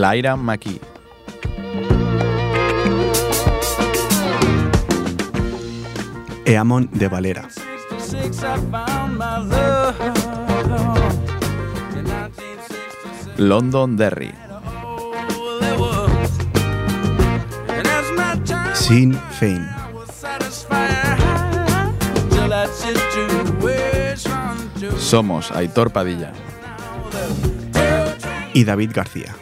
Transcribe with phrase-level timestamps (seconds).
[0.00, 0.80] Lyra McKee.
[6.46, 7.46] Eamon de Valera.
[13.36, 14.32] London Derry.
[18.72, 19.68] Sin Fein.
[24.96, 26.32] Somos Aitor Padilla.
[28.54, 29.36] Y David García.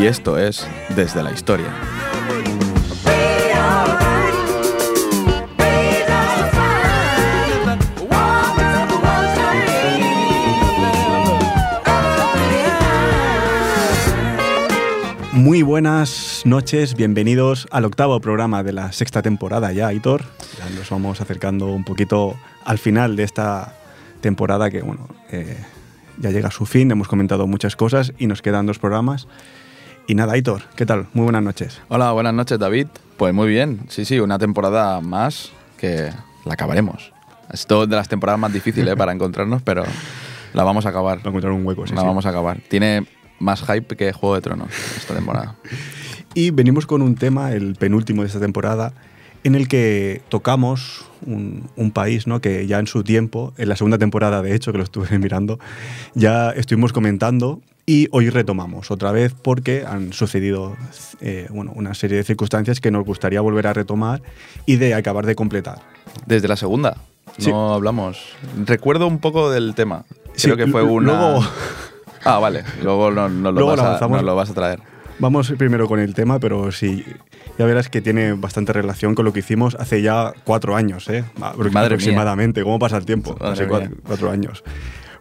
[0.00, 1.66] Y esto es Desde la Historia.
[15.34, 20.22] Muy buenas noches, bienvenidos al octavo programa de la sexta temporada ya, Aitor.
[20.58, 23.74] Ya nos vamos acercando un poquito al final de esta
[24.22, 25.62] temporada que, bueno, eh,
[26.16, 29.28] ya llega a su fin, hemos comentado muchas cosas y nos quedan dos programas.
[30.10, 31.06] Y nada, Aitor, ¿qué tal?
[31.14, 31.80] Muy buenas noches.
[31.86, 32.88] Hola, buenas noches, David.
[33.16, 36.10] Pues muy bien, sí, sí, una temporada más que
[36.44, 37.12] la acabaremos.
[37.52, 39.84] Es de las temporadas más difíciles para encontrarnos, pero
[40.52, 41.20] la vamos a acabar.
[41.22, 41.94] A encontrar un hueco, sí.
[41.94, 42.06] la sí.
[42.08, 42.58] vamos a acabar.
[42.68, 43.06] Tiene
[43.38, 45.54] más hype que Juego de Tronos esta temporada.
[46.34, 48.92] Y venimos con un tema, el penúltimo de esta temporada,
[49.44, 52.40] en el que tocamos un, un, país ¿no?
[52.40, 55.60] que ya en su tiempo, en la segunda temporada de hecho, que lo estuve mirando,
[56.14, 60.76] ya estuvimos comentando y hoy retomamos otra vez porque han sucedido
[61.20, 64.22] eh, bueno, una serie de circunstancias que nos gustaría volver a retomar
[64.66, 65.78] y de acabar de completar.
[66.26, 66.96] Desde la segunda.
[67.38, 67.50] No Sí.
[67.52, 68.18] hablamos.
[68.64, 70.04] Recuerdo un poco del tema.
[70.34, 71.12] Sí, Creo que fue una.
[71.12, 71.44] luego-
[72.24, 72.64] Ah, vale.
[72.82, 73.78] Luego no, no lo, vas
[74.22, 74.80] lo vas a traer.
[75.20, 77.04] Vamos primero con el tema, pero sí,
[77.58, 81.24] ya verás que tiene bastante relación con lo que hicimos hace ya cuatro años, ¿eh?
[81.38, 82.62] Madre aproximadamente.
[82.62, 83.36] ¿Cómo pasa el tiempo?
[83.38, 83.98] Madre hace cuatro, mía.
[84.06, 84.64] cuatro años.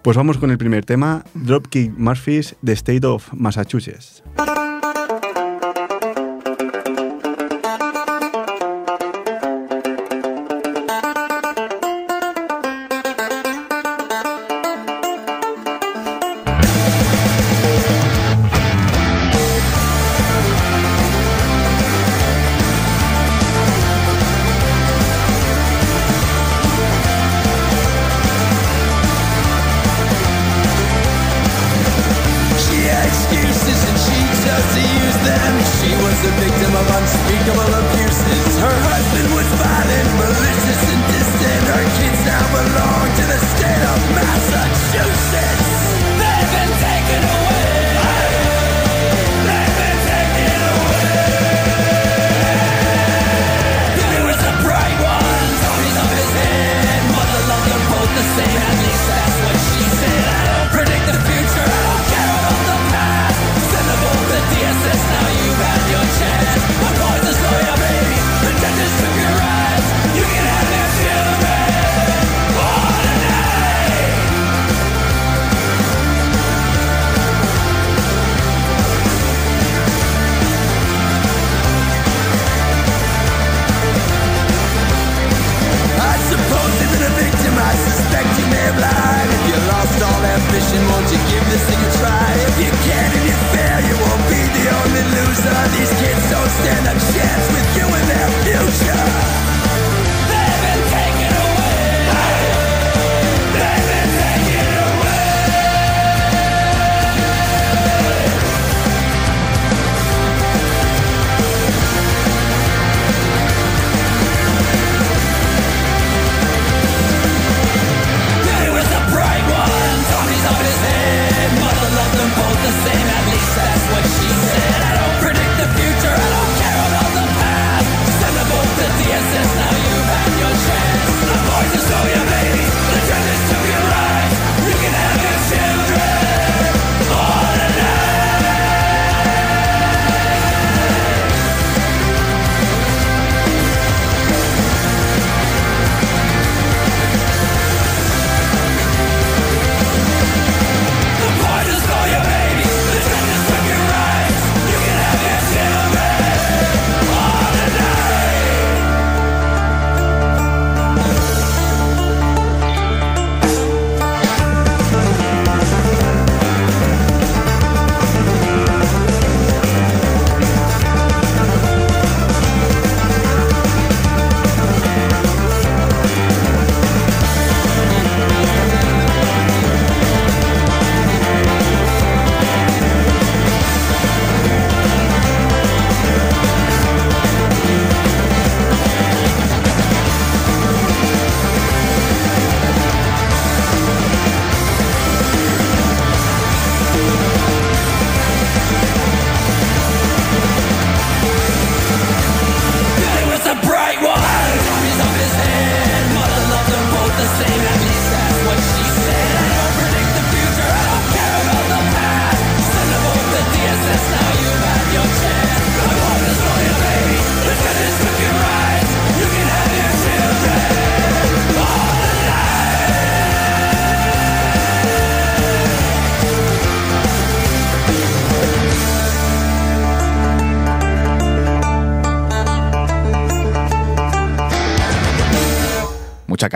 [0.01, 4.23] Pues vamos con el primer tema, Dropkick Murphys, The State of Massachusetts.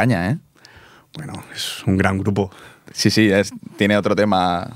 [0.04, 0.38] Caña, ¿eh?
[1.16, 2.52] Bueno, es un gran grupo.
[2.92, 4.68] Sí, sí, es, tiene otro tema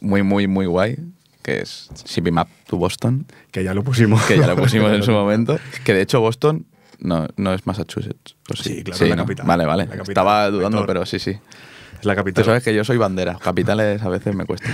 [0.00, 0.96] muy, muy, muy guay,
[1.42, 4.22] que es Shipping Map to Boston, Que ya lo pusimos.
[4.24, 5.58] que ya lo pusimos en su momento.
[5.84, 6.66] Que de hecho Boston
[6.98, 8.34] no, no es Massachusetts.
[8.50, 9.22] ¿o Sí, claro, la ¿no?
[9.22, 9.46] capital.
[9.46, 9.82] Vale, vale.
[9.84, 10.86] La capital, Estaba dudando, Vector.
[10.86, 11.30] pero sí, sí.
[11.30, 12.44] Es la Tú capital.
[12.44, 13.38] sabes que yo soy bandera.
[13.40, 14.68] Capitales a veces me cuesta.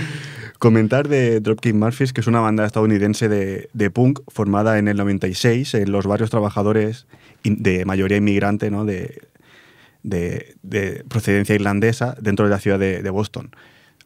[0.57, 4.97] Comentar de Dropkick Murphys, que es una banda estadounidense de, de punk formada en el
[4.97, 7.05] 96 en los barrios trabajadores
[7.43, 8.83] de mayoría inmigrante, ¿no?
[8.83, 9.27] de,
[10.03, 13.51] de- de procedencia irlandesa, dentro de la ciudad de, de Boston.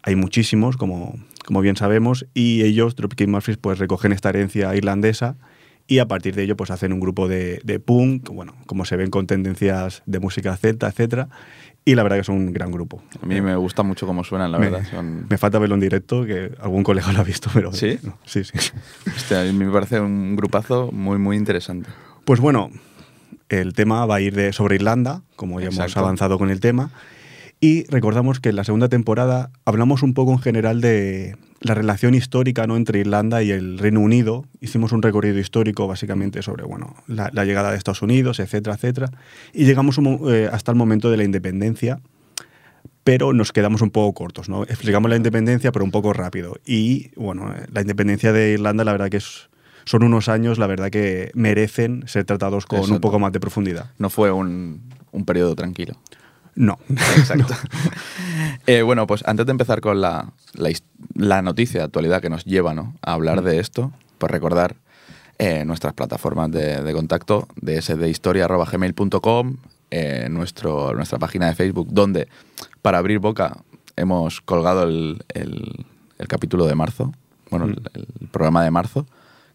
[0.01, 5.35] Hay muchísimos, como, como bien sabemos, y ellos, Dropkick Murphys, pues recogen esta herencia irlandesa
[5.87, 8.95] y a partir de ello pues hacen un grupo de, de punk, bueno, como se
[8.95, 11.27] ven con tendencias de música celta, etcétera,
[11.85, 13.03] y la verdad que son un gran grupo.
[13.21, 14.87] A mí me gusta mucho cómo suenan, la Me- verdad.
[14.89, 17.71] Son- Me falta verlo en directo, que algún colega lo ha visto, pero...
[17.73, 17.99] ¿Sí?
[18.03, 18.53] no, sí, sí.
[19.13, 21.89] Hostia, a mí me parece un grupazo muy, muy interesante.
[22.25, 22.71] Pues bueno,
[23.61, 26.91] el tema va a ir de, sobre Irlanda, como ya hemos avanzado con el tema.
[27.59, 32.13] Y recordamos que en la segunda temporada hablamos un poco en general de la relación
[32.13, 32.75] histórica ¿no?
[32.75, 34.45] entre Irlanda y el Reino Unido.
[34.59, 39.11] Hicimos un recorrido histórico básicamente sobre bueno, la, la llegada de Estados Unidos, etcétera, etcétera.
[39.53, 42.01] Y llegamos un eh, hasta el momento de la independencia,
[43.03, 44.49] pero nos quedamos un poco cortos.
[44.49, 44.63] ¿no?
[44.63, 46.57] Explicamos la independencia, pero un poco rápido.
[46.65, 49.49] Y bueno, eh, la independencia de Irlanda, la verdad que es,
[49.85, 53.91] son unos años, la verdad que merecen ser tratados con un poco más de profundidad.
[53.97, 54.81] No fue un,
[55.11, 55.95] un periodo tranquilo.
[56.55, 56.77] No.
[56.89, 57.53] Exacto.
[58.65, 60.31] Eh, bueno, pues antes de empezar con la,
[61.15, 62.95] la noticia de actualidad que nos lleva ¿no?
[63.01, 64.75] a hablar de esto, pues recordar
[65.37, 67.81] eh, nuestras plataformas de, de contacto, de
[69.91, 72.27] eh, nuestro, nuestra página de Facebook, donde
[72.81, 73.57] para abrir boca
[73.95, 75.85] hemos colgado el, el-
[76.19, 77.11] el capítulo de marzo,
[77.49, 79.05] bueno, el, el programa de marzo,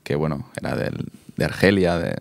[0.09, 2.17] que bueno, era del- de Argelia, de,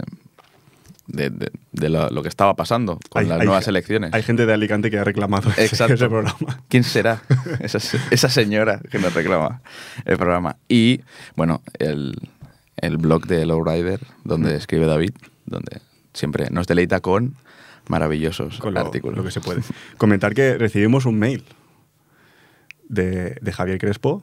[1.08, 4.14] de, de- de lo, lo que estaba pasando con Hay- las hay- nuevas elecciones.
[4.14, 5.94] Hay gente de Alicante que ha reclamado ese- Exacto.
[5.94, 6.62] ese programa.
[6.68, 7.22] ¿Quién será
[7.62, 7.78] esa,
[8.12, 9.62] esa señora que nos reclama
[10.04, 10.58] el programa?
[10.68, 11.00] Y,
[11.38, 12.16] bueno, el,
[12.76, 14.58] el blog de Lowrider, donde Mm.
[14.58, 15.12] escribe David,
[15.46, 15.80] donde
[16.14, 17.36] siempre nos deleita con
[17.88, 19.18] maravillosos Con lo, artículos.
[19.18, 19.62] lo que se puede.
[19.98, 21.46] Comentar que recibimos un mail
[22.90, 24.22] de, de Javier Crespo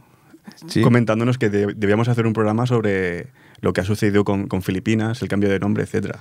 [0.67, 0.83] Sí.
[0.83, 3.29] comentándonos que de- debíamos hacer un programa sobre
[3.65, 6.21] lo que ha sucedido con, con Filipinas, el cambio de nombre, etcétera.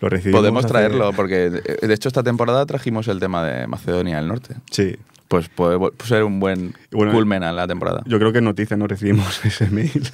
[0.00, 4.16] Lo Podemos hace- traerlo, porque de de hecho esta temporada trajimos el tema de Macedonia
[4.16, 4.54] del Norte.
[4.70, 4.96] Sí.
[5.28, 8.02] Pues puede ser un buen bueno, culmen a la temporada.
[8.06, 10.08] Yo creo que en noticias no recibimos ese mail.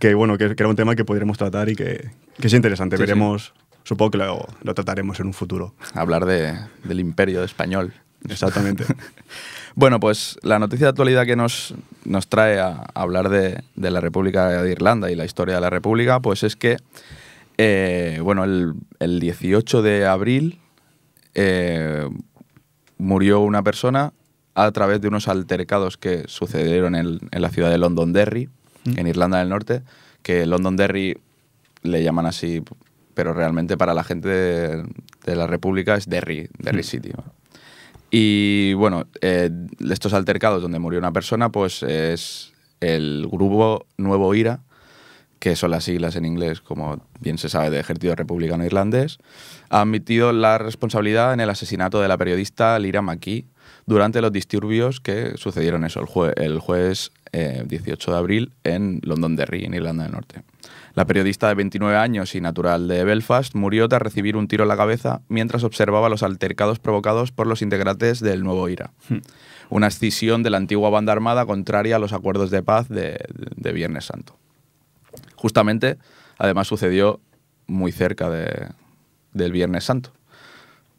[0.00, 2.96] que bueno, que, que era un tema que podríamos tratar y que, que es interesante.
[2.96, 3.06] Sí, sí.
[3.06, 3.52] Veremos,
[3.84, 5.74] supongo que lo, lo trataremos en un futuro.
[5.94, 7.92] Hablar de- del imperio español.
[8.28, 8.84] Exactamente.
[9.76, 11.74] Bueno, pues la noticia de actualidad que nos,
[12.06, 15.60] nos trae a, a hablar de, de la República de Irlanda y la historia de
[15.60, 16.78] la República, pues es que,
[17.58, 20.60] eh, bueno, el, el 18 de abril
[21.34, 22.08] eh,
[22.96, 24.14] murió una persona
[24.54, 28.48] a través de unos altercados que sucedieron en, en la ciudad de Londonderry,
[28.86, 29.82] en Irlanda del Norte,
[30.22, 31.18] que Londonderry
[31.82, 32.62] le llaman así,
[33.12, 34.84] pero realmente para la gente de,
[35.26, 37.10] de la República es Derry, Derry City.
[37.14, 37.35] ¿no?
[38.18, 39.50] Y bueno, eh,
[39.90, 44.60] estos altercados donde murió una persona, pues es el grupo Nuevo IRA,
[45.38, 49.18] que son las siglas en inglés, como bien se sabe, de Ejército Republicano Irlandés,
[49.68, 53.44] ha admitido la responsabilidad en el asesinato de la periodista Lyra McKee
[53.84, 59.66] durante los disturbios que sucedieron eso el, el jueves eh, 18 de abril en Londonderry,
[59.66, 60.42] en Irlanda del Norte.
[60.96, 64.68] La periodista de 29 años y natural de Belfast murió tras recibir un tiro en
[64.68, 68.92] la cabeza mientras observaba los altercados provocados por los integrantes del Nuevo IRA.
[69.68, 73.18] Una escisión de la antigua banda armada contraria a los acuerdos de paz de,
[73.56, 74.38] de Viernes Santo.
[75.34, 75.98] Justamente,
[76.38, 77.20] además sucedió
[77.66, 78.68] muy cerca de-
[79.34, 80.12] del Viernes Santo,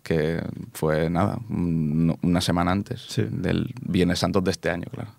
[0.04, 3.26] que fue nada, un- una semana antes Sí.
[3.32, 5.10] del Viernes Santo de este año, claro.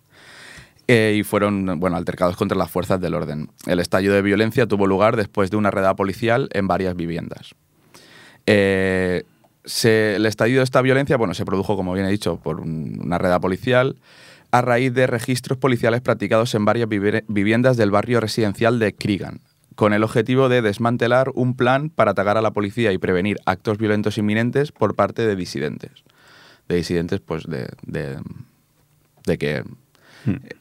[0.91, 3.51] Eh, y fueron bueno, altercados contra las fuerzas del orden.
[3.67, 7.55] El estallido de violencia tuvo lugar después de una redada policial en varias viviendas.
[8.47, 9.25] Eh,
[9.85, 13.19] el estallido de esta violencia bueno, se produjo, como bien he dicho, por un- una
[13.19, 13.97] redada policial
[14.51, 19.41] a raíz de registros policiales practicados en varias vivi- viviendas del barrio residencial de Cregan,
[19.75, 23.77] con el objetivo de desmantelar un plan para atacar a la policía y prevenir actos
[23.77, 25.91] violentos inminentes por parte de disidentes.
[26.67, 28.17] De disidentes, pues, de, de-
[29.27, 29.65] de que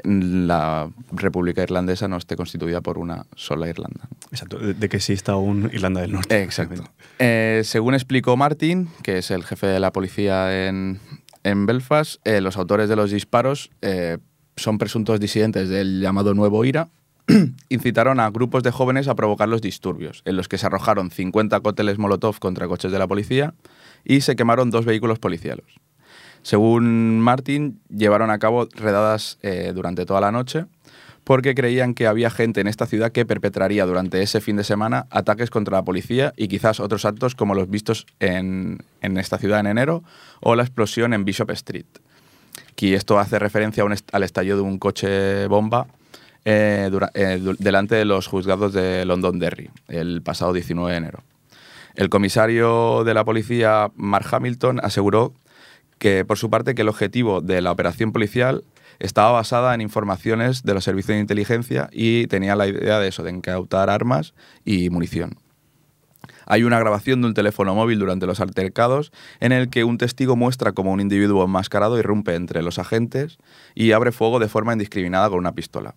[0.04, 4.08] la República Irlandesa no esté constituida por una sola Irlanda.
[4.32, 4.58] Exacto.
[4.58, 6.44] De, de que exista un Irlanda del Norte.
[6.44, 6.84] Exacto.
[7.20, 11.00] Eh, según explicó Martin, que es el jefe de la policía en,
[11.44, 14.18] en Belfast, eh, los autores de los disparos eh,
[14.56, 16.90] son presuntos disidentes del llamado Nuevo IRA
[17.70, 21.60] incitaron a grupos de jóvenes a provocar los disturbios, en los que se arrojaron 50
[21.60, 23.54] cócteles Molotov contra coches de la policía
[24.06, 25.66] y se quemaron dos vehículos policiales.
[26.42, 30.66] Según Martin, llevaron a cabo redadas eh, durante toda la noche
[31.28, 35.08] porque creían que había gente en esta ciudad que perpetraría durante ese fin de semana
[35.10, 39.60] ataques contra la policía y quizás otros actos como los vistos en, en esta ciudad
[39.60, 40.04] en enero
[40.40, 41.86] o la explosión en Bishop Street.
[42.72, 45.88] Aquí esto hace referencia al estallido de un coche bomba
[46.46, 51.24] eh, eh, delante de los juzgados de Londonderry el pasado 19 de enero.
[51.96, 55.34] El comisario de la policía, Mark Hamilton, aseguró
[55.98, 58.64] que, por su parte, que el objetivo de la operación policial
[59.00, 63.24] estaba basada en informaciones de los servicios de inteligencia y tenía la idea de eso,
[63.24, 64.34] de incautar armas
[64.66, 65.38] y munición.
[66.46, 69.12] Hay una grabación de un teléfono móvil durante los altercados
[69.42, 73.38] en el que un testigo muestra cómo un individuo enmascarado irrumpe entre los agentes
[73.76, 75.96] y abre fuego de forma indiscriminada con una pistola.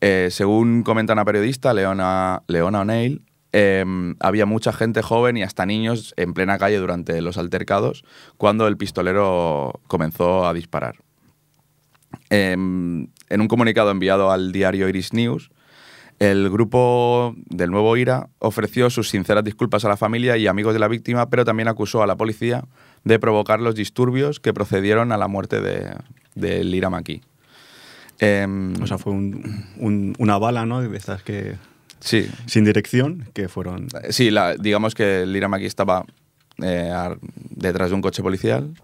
[0.00, 5.66] Eh, según comenta una periodista, Leona, Leona O'Neill, em, había mucha gente joven y hasta
[5.66, 8.04] niños en plena calle durante los altercados
[8.36, 10.96] cuando el pistolero comenzó a disparar.
[12.30, 15.50] Em, en un comunicado enviado al diario Iris News,
[16.18, 20.78] el grupo del nuevo IRA ofreció sus sinceras disculpas a la familia y amigos de
[20.80, 22.64] la víctima, pero también acusó a la policía
[23.04, 25.96] de provocar los disturbios que procedieron a la muerte de,
[26.34, 27.22] del IRA Maki.
[28.18, 30.82] Em, O sea, fue un- un- una bala, ¿no?
[30.82, 31.56] De estas que.
[32.00, 33.88] Sí, sin dirección, que fueron.
[34.10, 36.04] sí la- digamos que el IRA Maki estaba
[36.62, 36.92] eh,
[37.50, 38.74] detrás de un coche policial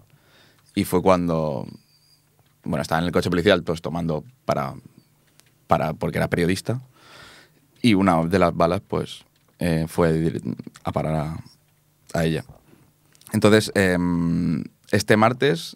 [0.75, 1.67] y fue cuando,
[2.63, 4.73] bueno, estaba en el coche policial pues tomando para,
[5.67, 6.81] para porque era periodista
[7.81, 9.23] y una de las balas pues
[9.59, 10.39] eh, fue
[10.83, 11.37] a parar a,
[12.13, 12.43] a ella.
[13.33, 15.75] Entonces, em, este martes,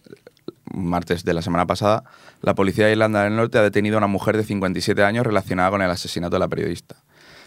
[0.73, 2.03] martes de la semana pasada,
[2.41, 5.69] la policía de Irlanda del Norte ha detenido a una mujer de 57 años relacionada
[5.69, 6.95] con el asesinato de la periodista.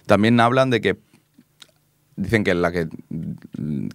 [0.06, 0.96] También hablan de que
[2.16, 2.88] dicen que la que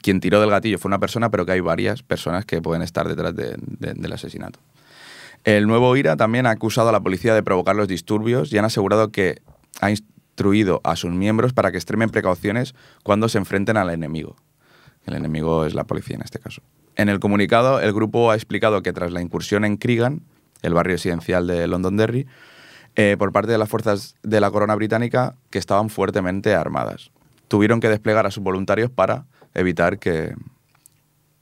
[0.02, 3.08] quien tiró del gatillo fue una persona, pero que hay varias personas que pueden estar
[3.08, 4.60] detrás de- de- del asesinato.
[5.46, 8.66] El nuevo IRA también ha acusado a la policía de provocar los disturbios y han
[8.66, 9.42] asegurado que
[9.80, 14.36] ha instruido a sus miembros para que extremen precauciones cuando se enfrenten al enemigo.
[15.06, 16.62] El enemigo es la policía en este caso.
[16.98, 20.22] En el comunicado, el grupo ha explicado que tras la incursión en Cregan,
[20.62, 22.28] el barrio residencial de Londonderry,
[22.96, 27.12] eh, por parte de las fuerzas de la corona británica que estaban fuertemente armadas.
[27.48, 30.34] Tuvieron que desplegar a sus voluntarios para evitar que,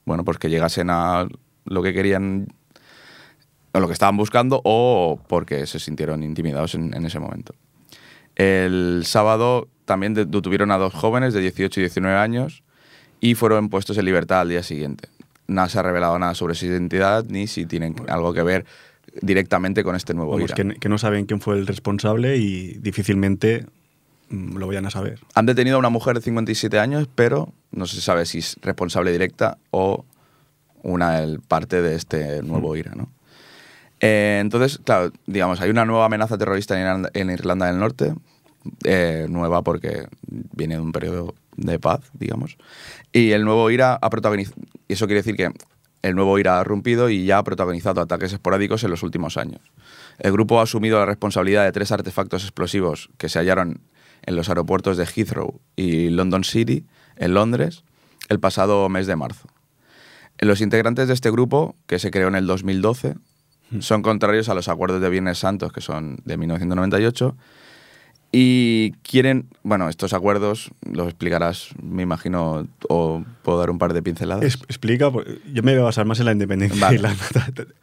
[0.06, 1.28] bueno, pues que llegasen a
[1.66, 2.48] lo que querían
[3.74, 7.54] o lo que estaban buscando o porque se sintieron intimidados en, en ese momento.
[8.36, 12.64] El sábado también de- detuvieron a dos jóvenes de 18 y 19 años
[13.20, 15.10] y fueron puestos en libertad al día siguiente.
[15.48, 18.66] No se ha revelado nada sobre su identidad ni si tienen algo que ver
[19.22, 23.66] directamente con este nuevo Vamos, que, que no saben quién fue el responsable y difícilmente
[24.30, 25.20] mm, lo vayan a saber.
[25.34, 29.12] Han detenido a una mujer de 57 años, pero no se sabe si es responsable
[29.12, 30.06] directa o
[30.84, 33.10] una el- parte de este nuevo IRA, ¿no?
[34.00, 38.14] Eh, entonces, claro, digamos, hay una nueva amenaza terrorista en Irlanda, en Irlanda del Norte,
[38.84, 42.58] eh, nueva porque viene de un periodo de paz, digamos,
[43.12, 45.50] y el nuevo IRA ha protagonizado, y eso quiere decir que
[46.08, 49.62] el nuevo IRA ha rompido y ya ha protagonizado ataques esporádicos en los últimos años.
[50.20, 53.82] El grupo ha asumido la responsabilidad de tres artefactos explosivos que se hallaron
[54.24, 56.86] en los aeropuertos de Heathrow y London City,
[57.16, 57.84] en Londres,
[58.30, 59.48] el pasado mes de marzo.
[60.40, 63.16] Los integrantes de este grupo, que se creó en el 2012,
[63.80, 67.36] son contrarios a los acuerdos de Viernes Santos, que son de 1998,
[68.32, 74.04] y quieren, bueno, estos acuerdos los explicarás, me imagino, o puedo dar un par de
[74.04, 74.44] pinceladas.
[74.44, 76.96] Es- explica, porque yo me voy a basar más en la independencia Vale.
[76.96, 77.24] Irlanda.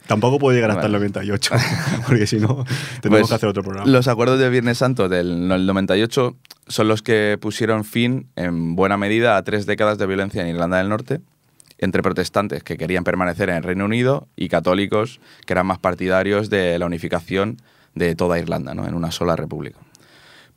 [0.07, 1.09] Tampoco puedo llegar hasta el Vale.
[1.11, 1.55] 98,
[2.07, 2.65] porque si no,
[3.01, 3.91] tenemos Pues, que hacer otro programa.
[3.91, 6.37] Los acuerdos de Viernes Santo del del 98
[6.69, 10.77] son los que pusieron fin, en buena medida, a tres décadas de violencia en Irlanda
[10.79, 11.21] del Norte,
[11.79, 16.49] entre protestantes que querían permanecer en el Reino Unido y católicos que eran más partidarios
[16.51, 17.57] de la unificación
[17.95, 18.87] de toda Irlanda, ¿no?
[18.87, 19.79] en una sola república.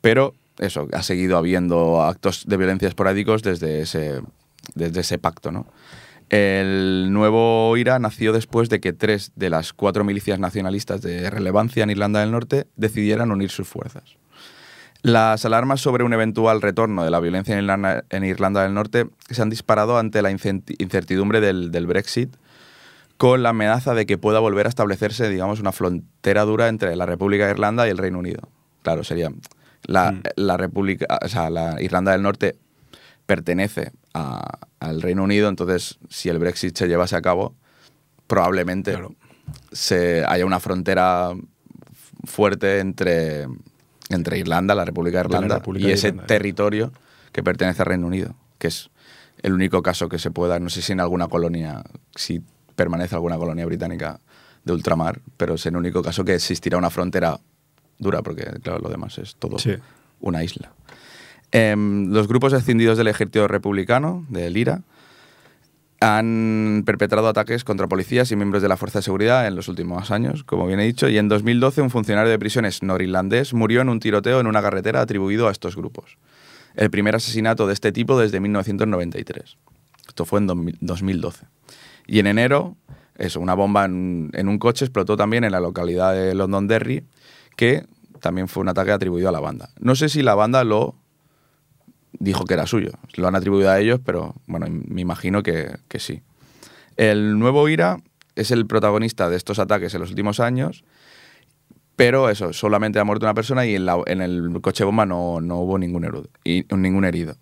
[0.00, 4.20] Pero eso, ha seguido habiendo actos de violencia esporádicos desde ese,
[4.74, 5.52] desde ese pacto.
[5.52, 5.66] ¿no?
[6.30, 11.84] El nuevo IRA nació después de que tres de las cuatro milicias nacionalistas de relevancia
[11.84, 14.16] en Irlanda del Norte decidieran unir sus fuerzas.
[15.00, 19.48] Las alarmas sobre un eventual retorno de la violencia en Irlanda, del Norte se han
[19.48, 22.34] disparado ante la incertidumbre del, del Brexit,
[23.16, 27.06] con la amenaza de que pueda volver a establecerse, digamos, una frontera dura entre la
[27.06, 28.48] República de Irlanda y el Reino Unido.
[28.82, 29.30] Claro, sería
[29.84, 30.22] la, Mm.
[30.36, 32.56] la República, o sea, la Irlanda del Norte
[33.26, 37.54] pertenece a- al Reino Unido, entonces si el Brexit se llevase a cabo,
[38.26, 39.14] probablemente Claro.
[39.72, 41.30] se haya una frontera
[42.24, 43.46] fuerte entre,
[44.10, 46.26] entre Irlanda, la República de De la Irlanda, República y ese Irlanda.
[46.26, 46.92] territorio
[47.32, 48.90] que pertenece al Reino Unido, que es
[49.42, 51.82] el único caso que se pueda, no sé si en alguna colonia,
[52.14, 52.42] si
[52.74, 54.20] permanece alguna colonia británica
[54.64, 57.38] de ultramar, pero es el único caso que existirá una frontera
[57.98, 59.74] dura, porque claro, lo demás es todo Sí.
[60.20, 60.72] una isla.
[61.50, 64.82] Em, los grupos escindidos del ejército republicano, del IRA,
[66.00, 70.12] han perpetrado ataques contra policías y miembros de la Fuerza de Seguridad en los últimos
[70.12, 73.88] años, como bien he dicho, y en 2012 un funcionario de prisiones norirlandés murió en
[73.88, 76.16] un tiroteo en una carretera atribuido a estos grupos.
[76.76, 79.56] El primer asesinato de este tipo desde 1993.
[80.06, 81.46] Esto fue en 2000 2012.
[82.06, 82.76] Y en enero,
[83.16, 87.04] eso, una bomba en, en un coche explotó también en la localidad de Londonderry,
[87.58, 87.84] que
[88.20, 89.70] también fue un ataque atribuido a la banda.
[89.80, 90.94] No sé si la banda lo
[92.12, 92.92] dijo que era suyo.
[93.16, 96.22] Lo han atribuido a ellos, pero bueno, me imagino que, sí.
[96.96, 97.98] El nuevo IRA
[98.36, 100.84] es el protagonista de estos ataques en los últimos años,
[101.96, 105.56] pero eso, solamente ha muerto una persona y en, en el coche bomba no, no
[105.56, 107.34] hubo ningún herido, y, ningún herido.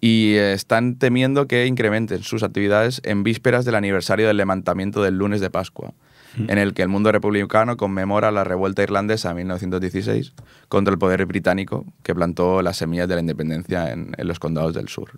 [0.00, 5.18] Y eh, están temiendo que incrementen sus actividades en vísperas del aniversario del levantamiento del
[5.18, 5.92] lunes de Pascua,
[6.36, 10.32] en el que el mundo republicano conmemora la revuelta irlandesa de 1916
[10.68, 14.88] contra el poder británico que plantó las semillas de la independencia en, los condados del
[14.88, 15.10] sur.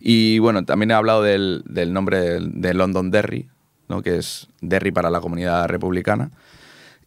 [0.00, 3.48] Y bueno, también he hablado del, nombre del- de Londonderry,
[3.88, 4.02] ¿no?
[4.02, 6.30] que es Derry para la comunidad republicana,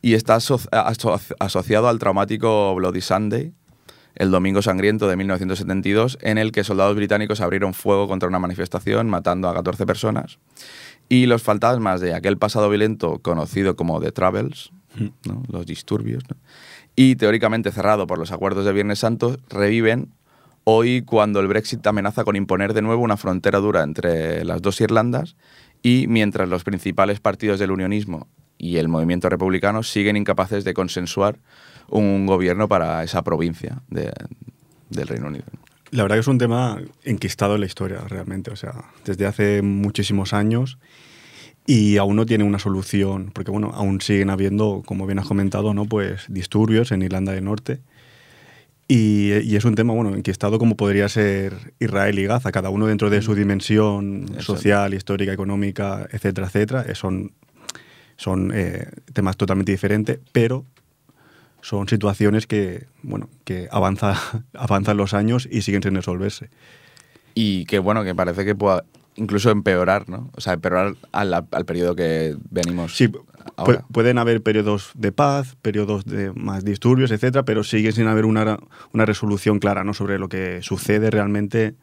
[0.01, 3.53] y está aso- aso- asociado al traumático Bloody Sunday,
[4.15, 9.07] el Domingo Sangriento de 1972, en el que soldados británicos abrieron fuego contra una manifestación,
[9.09, 10.37] matando a 14 personas.
[11.13, 14.71] Y los fantasmas de aquel pasado violento conocido como The Travels,
[15.27, 15.43] ¿no?
[15.49, 16.37] los disturbios, ¿no?
[16.95, 20.09] y teóricamente cerrado por los acuerdos de Viernes Santo, reviven
[20.63, 24.79] hoy cuando el Brexit amenaza con imponer de nuevo una frontera dura entre las dos
[24.79, 25.35] Irlandas
[25.83, 31.39] y mientras los principales partidos del unionismo y el movimiento republicano siguen incapaces de consensuar
[31.89, 34.13] un gobierno para esa provincia de-
[34.89, 35.45] del Reino Unido.
[35.91, 38.49] La verdad que es un tema enquistado en la historia, realmente.
[38.51, 40.77] O sea, desde hace muchísimos años
[41.67, 45.73] y aún no tiene una solución, porque bueno, aún siguen habiendo, como bien has comentado,
[45.73, 45.85] ¿no?
[45.85, 47.79] pues disturbios en Irlanda del Norte.
[48.87, 52.87] Y, y es un tema, bueno, enquistado como podría ser Israel y Gaza, cada uno
[52.87, 54.43] dentro de su dimensión Exacto.
[54.43, 56.95] social, histórica, económica, etcétera, etcétera.
[56.95, 57.31] Son,
[58.17, 60.65] son eh, temas totalmente diferentes, pero
[61.61, 64.15] son situaciones que, bueno, que avanza,
[64.53, 66.49] avanzan los años y siguen sin resolverse.
[67.33, 68.83] Y que bueno, que parece que pueda
[69.15, 70.29] incluso empeorar, ¿no?
[70.35, 73.09] O sea, empeorar al, al periodo que venimos Sí,
[73.57, 73.85] ahora.
[73.91, 78.57] pueden haber periodos de paz, periodos de más disturbios, etcétera, pero sigue sin haber una,
[78.93, 79.93] una resolución clara ¿no?
[79.93, 81.75] sobre lo que sucede realmente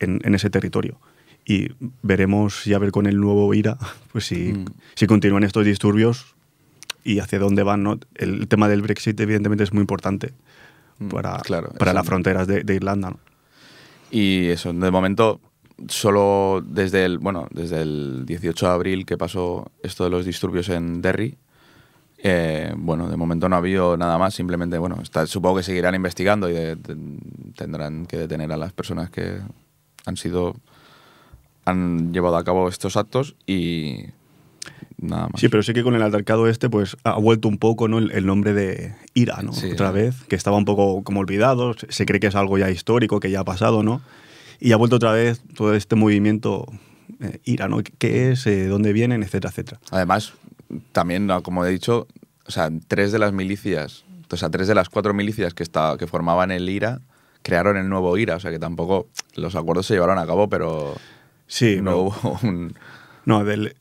[0.00, 1.00] en, en ese territorio.
[1.46, 1.68] Y
[2.02, 3.76] veremos ya ver con el nuevo IRA
[4.12, 4.64] pues si, Mm.
[4.94, 6.33] si continúan estos disturbios
[7.04, 7.82] y hacia dónde van.
[7.82, 7.98] ¿no?
[8.14, 10.32] El tema del Brexit, evidentemente, es muy importante
[10.98, 13.10] Mm, para, claro, para las fronteras de, de Irlanda.
[13.10, 13.18] ¿no?
[14.12, 15.40] Y eso, de momento,
[15.88, 20.68] solo desde el, bueno, desde el 18 de abril que pasó esto de los disturbios
[20.68, 21.36] en Derry,
[22.18, 25.94] eh, bueno, de momento no ha habido nada más, simplemente, bueno, está- supongo que seguirán
[25.96, 26.96] investigando y de- de-
[27.56, 29.40] tendrán que detener a las personas que
[30.06, 30.54] han sido,
[31.64, 34.06] han llevado a cabo estos actos y
[35.04, 35.40] nada más.
[35.40, 37.98] Sí, pero sí que con el altercado este, pues ha vuelto un poco ¿no?
[37.98, 39.52] el, el nombre de Ira, ¿no?
[39.52, 39.70] Sí.
[39.72, 43.20] Otra vez, que estaba un poco como olvidado, se, cree que es algo ya histórico,
[43.20, 44.00] que ya ha pasado, ¿no?
[44.60, 46.66] Y ha vuelto otra vez todo este movimiento
[47.20, 47.82] eh, Ira, ¿no?
[47.98, 48.46] ¿Qué es?
[48.46, 49.22] Eh, ¿Dónde vienen?
[49.22, 49.80] Etcétera, etcétera.
[49.90, 50.32] Además,
[50.92, 52.06] también, como he dicho,
[52.46, 55.96] o sea, tres de las milicias, o sea, tres de las cuatro milicias que, está,
[55.98, 57.00] que formaban el IRA
[57.42, 60.94] crearon el nuevo IRA, o sea que tampoco los acuerdos se llevaron a cabo, pero
[61.46, 62.74] Sí, no no, hubo un...
[63.24, 63.76] no del,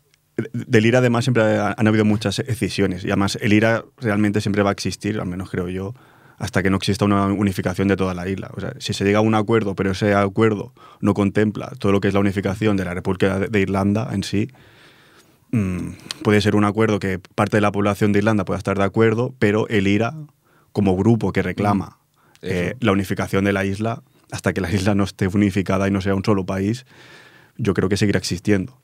[0.54, 4.64] del IRA además siempre ha- han habido muchas decisiones y además el IRA realmente siempre
[4.64, 5.94] va a existir, al menos creo yo,
[6.38, 8.50] hasta que no exista una unificación de toda la isla.
[8.56, 12.02] O sea, si se llega a un acuerdo, pero ese acuerdo no contempla todo lo
[12.02, 14.50] que es la unificación de la República de, Irlanda en sí,
[15.52, 15.90] mm,
[16.24, 19.34] puede ser un acuerdo que parte de la población de Irlanda pueda estar de acuerdo,
[19.40, 20.14] pero el IRA,
[20.72, 21.98] como grupo que reclama
[22.42, 24.02] eh, la unificación de la isla,
[24.32, 26.86] hasta que la isla no esté unificada y no sea un solo país,
[27.58, 28.80] yo creo que seguirá existiendo.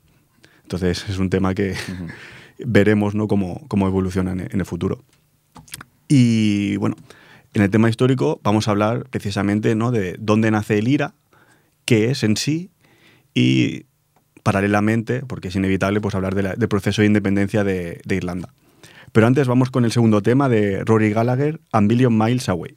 [0.72, 1.74] Entonces es un tema que
[2.64, 3.26] veremos ¿no?
[3.26, 5.02] cómo, cómo evoluciona en, en el futuro.
[6.06, 6.94] Y bueno,
[7.54, 9.90] en el tema histórico vamos a hablar precisamente ¿no?
[9.90, 11.14] de dónde nace el IRA,
[11.84, 12.70] qué es en sí
[13.34, 13.86] y
[14.44, 18.54] paralelamente, porque es inevitable, pues hablar de la- del proceso de independencia de, de Irlanda.
[19.12, 22.76] Pero antes vamos con el segundo tema de Rory Gallagher, A Billion Miles Away.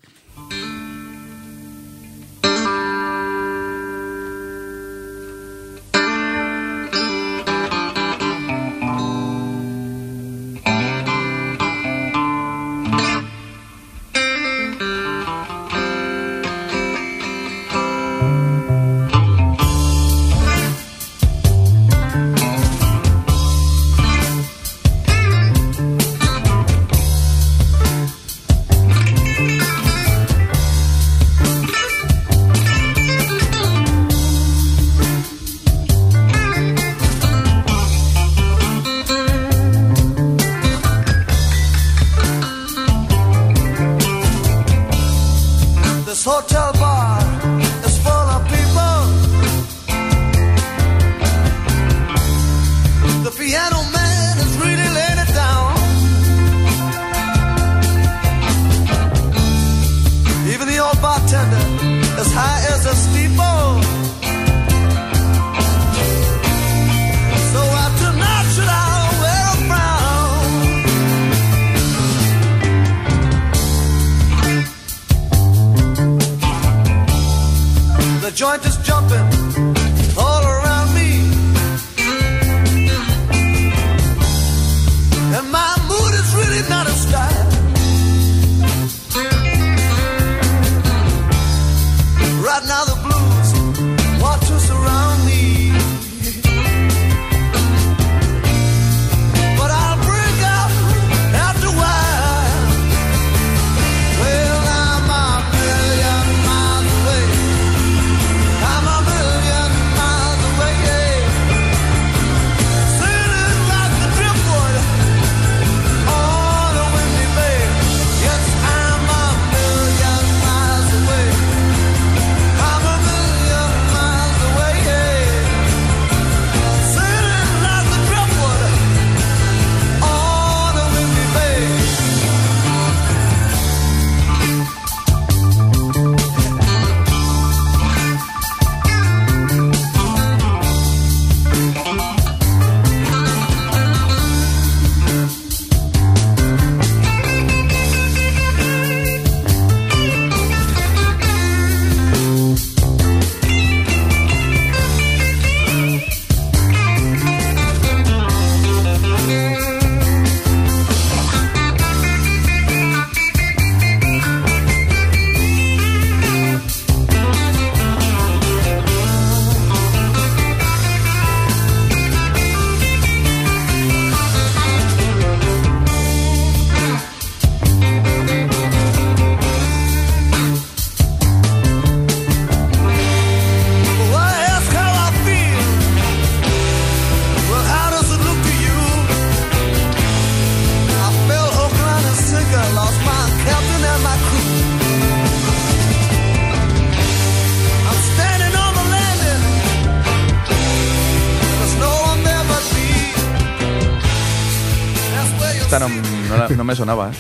[206.74, 207.16] Me sonaba, ¿eh?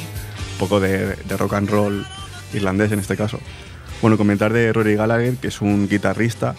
[0.53, 2.03] un poco de, de rock and roll
[2.55, 3.39] irlandés en este caso.
[4.01, 6.55] Bueno, comentar de Rory Gallagher, que es un guitarrista,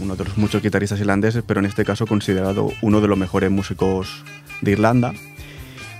[0.00, 3.48] uno de los muchos guitarristas irlandeses, pero en este caso considerado uno de los mejores
[3.52, 4.24] músicos
[4.60, 5.12] de Irlanda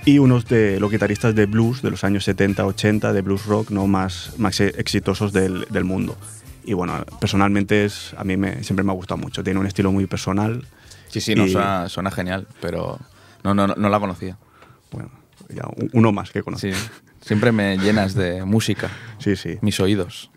[0.04, 3.86] y uno de los guitarristas de blues de los años 70-80, de blues rock no
[3.86, 6.16] más, más exitosos del, del mundo.
[6.64, 9.92] Y bueno, personalmente es, a mí me, siempre me ha gustado mucho, tiene un estilo
[9.92, 10.66] muy personal.
[11.06, 12.98] Sí, sí, no, y, suena, suena genial, pero
[13.44, 14.36] no, no, no la conocía.
[14.90, 16.68] Bueno, ya uno más que conozco.
[16.68, 16.74] Sí,
[17.20, 19.36] siempre me llenas de música, sí.
[19.36, 19.58] sí.
[19.60, 20.30] mis oídos.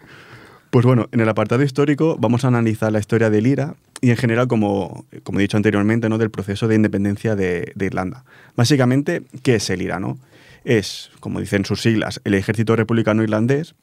[0.70, 4.18] Pues bueno, en el apartado histórico vamos a analizar la historia del IRA y en
[4.18, 6.18] general, como, como he dicho anteriormente, ¿no?
[6.18, 8.26] del proceso de independencia de, de Irlanda.
[8.56, 10.00] Básicamente, ¿qué es el IRA?
[10.00, 10.20] No?
[10.65, 13.76] Es, como dicen sus siglas, el Ejército Republicano Irlandés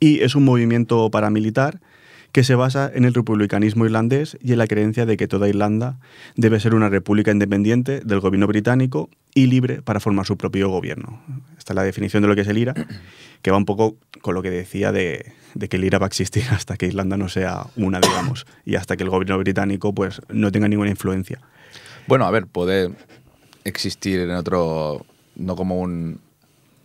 [0.00, 1.80] y es un movimiento paramilitar
[2.32, 5.98] que se basa en el republicanismo irlandés y en la creencia de que toda Irlanda
[6.36, 11.22] debe ser una república independiente del gobierno británico y libre para formar su propio gobierno.
[11.58, 12.74] Esta es la definición de lo que es el IRA,
[13.42, 16.08] que va un poco con lo que decía de, de que el IRA va a
[16.08, 20.20] existir hasta que Irlanda no sea una, digamos, y hasta que el gobierno británico pues,
[20.28, 21.40] no tenga ninguna influencia.
[22.06, 22.90] Bueno, a ver, puede
[23.64, 26.20] existir en otro, no como un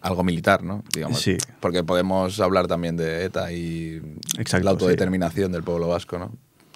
[0.02, 0.84] algo militar, ¿no?
[0.94, 1.38] Digamos, Sí.
[1.60, 4.02] Porque podemos hablar también de ETA y
[4.38, 6.32] Exacto, la autodeterminación del pueblo vasco, ¿no?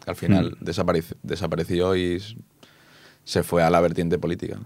[0.06, 0.66] Al final Mm.
[1.24, 2.22] desapareció y
[3.24, 4.58] se fue a la vertiente política.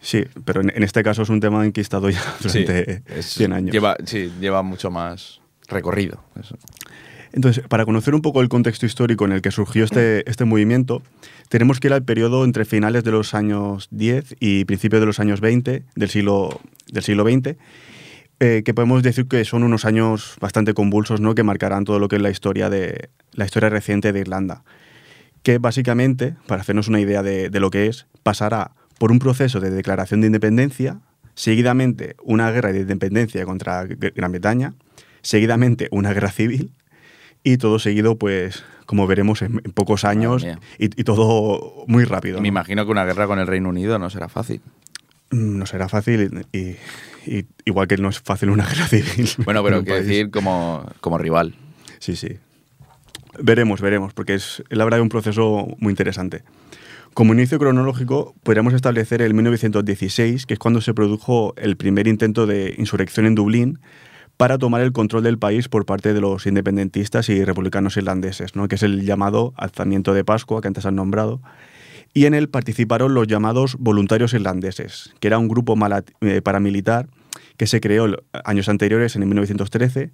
[0.00, 3.72] Sí, pero en, en este caso es un tema enquistado ya durante es- 100 años.
[3.72, 6.22] Lleva, sí, lleva mucho más recorrido.
[6.38, 6.56] eso.
[7.32, 11.02] Entonces, para conocer un poco el contexto histórico en el que surgió este, este movimiento,
[11.50, 15.20] tenemos que ir al periodo entre finales de los años 10 y principios de los
[15.20, 16.58] años 20 del siglo,
[16.90, 17.56] del siglo XX,
[18.40, 21.34] eh, que podemos decir que son unos años bastante convulsos, ¿no?
[21.34, 24.62] que marcarán todo lo que es la historia, de, la historia reciente de Irlanda.
[25.42, 29.60] Que básicamente, para hacernos una idea de, de lo que es, pasará por un proceso
[29.60, 30.98] de declaración de independencia,
[31.34, 34.74] seguidamente una guerra de independencia contra Gran Bretaña,
[35.22, 36.72] seguidamente una guerra civil,
[37.44, 40.44] y todo seguido, pues, como veremos, en, en pocos años
[40.78, 42.38] y, y todo muy rápido.
[42.38, 42.48] Y me ¿no?
[42.48, 44.60] imagino que una guerra con el Reino Unido no será fácil.
[45.30, 46.76] Mm, No será fácil y, y-
[47.28, 49.28] y- igual que no es fácil una guerra civil.
[49.44, 51.54] Bueno, en pero quiero decir como, como rival.
[51.98, 52.38] Sí, sí.
[53.40, 56.42] Veremos, veremos, porque es la verdad un proceso muy interesante.
[57.14, 62.46] Como inicio cronológico, podríamos establecer el 1916, que es cuando se produjo el primer intento
[62.46, 63.78] de insurrección en Dublín
[64.36, 68.68] para tomar el control del país por parte de los independentistas y republicanos irlandeses, ¿no?
[68.68, 71.40] que es el llamado alzamiento de Pascua, que antes han nombrado,
[72.14, 75.76] y en él participaron los llamados voluntarios irlandeses, que era un grupo
[76.20, 77.08] eh, paramilitar
[77.58, 78.06] que se creó
[78.44, 80.12] años anteriores, en el 1913,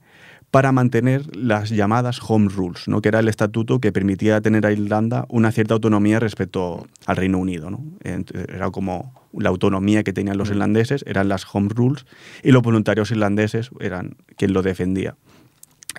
[0.51, 3.03] para mantener las llamadas Home Rules, ¿no?
[3.03, 7.39] que era el estatuto que permitía tener a Irlanda una cierta autonomía respecto al Reino
[7.39, 7.71] Unido.
[7.71, 7.85] ¿no?
[8.03, 12.07] Era como la autonomía que tenían los irlandeses, eran las Home Rules,
[12.43, 15.15] y los voluntarios irlandeses eran quien lo defendía.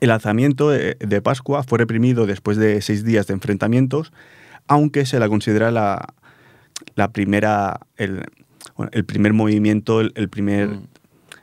[0.01, 4.11] El alzamiento de, Pascua fue reprimido después de seis días de enfrentamientos,
[4.67, 6.13] aunque se la considera la,
[6.95, 8.25] la primera, el,
[9.05, 10.94] primer movimiento, el, el primer Mm.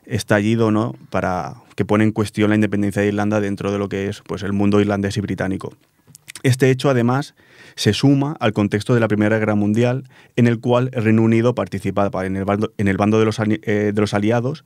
[0.07, 0.95] Estallido, ¿no?
[1.11, 4.43] Para que pone en cuestión la independencia de Irlanda dentro de lo que es pues,
[4.43, 5.73] el mundo irlandés y británico.
[6.43, 7.35] Este hecho, además,
[7.77, 10.05] se suma al contexto de la Primera Guerra Mundial,
[10.37, 14.15] en el cual el Reino Unido participaba en el bando, de, los, eh, de los
[14.15, 14.65] aliados,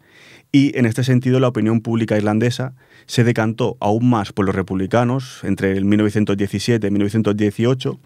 [0.52, 2.74] y en este sentido la opinión pública irlandesa
[3.06, 8.00] se decantó aún más por los republicanos entre el 1917 y 1918,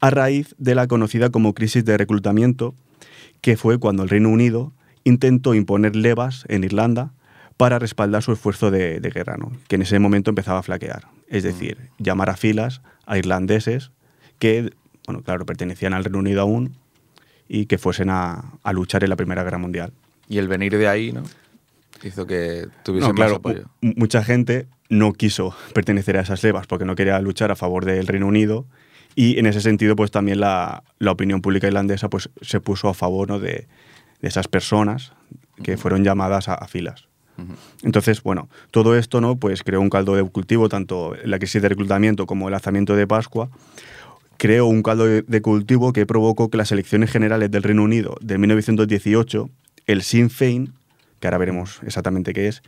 [0.00, 2.74] a raíz de la conocida como crisis de reclutamiento,
[3.40, 4.72] que fue cuando el Reino Unido
[5.04, 7.12] intentó imponer levas en Irlanda
[7.56, 9.52] para respaldar su esfuerzo de, de guerra, ¿no?
[9.68, 11.04] que en ese momento empezaba a flaquear.
[11.28, 13.90] Es decir, llamar a filas a irlandeses
[14.38, 14.72] que,
[15.06, 16.76] bueno, claro, pertenecían al Reino Unido aún
[17.48, 19.92] y que fuesen a, a luchar en la Primera Guerra Mundial.
[20.28, 21.22] Y el venir de ahí, ¿no?
[22.02, 23.64] Hizo que tuviese No, claro, más apoyo.
[23.80, 27.84] mu- mucha gente no quiso pertenecer a esas levas porque no quería luchar a favor
[27.84, 28.66] del Reino Unido
[29.14, 32.94] y en ese sentido pues también la, la opinión pública irlandesa pues se puso a
[32.94, 33.38] favor ¿no?
[33.38, 33.68] de,
[34.22, 35.12] de esas personas
[35.62, 37.08] que fueron llamadas a, a filas.
[37.82, 39.36] Entonces, bueno, todo esto ¿no?
[39.36, 43.06] pues creó un caldo de cultivo, tanto la crisis de reclutamiento como el lanzamiento de
[43.06, 43.50] Pascua,
[44.36, 48.16] creó un caldo de, de cultivo que provocó que las elecciones generales del Reino Unido
[48.20, 49.50] de 1918,
[49.86, 50.72] el Sinn Féin,
[51.20, 52.62] que ahora veremos exactamente qué es,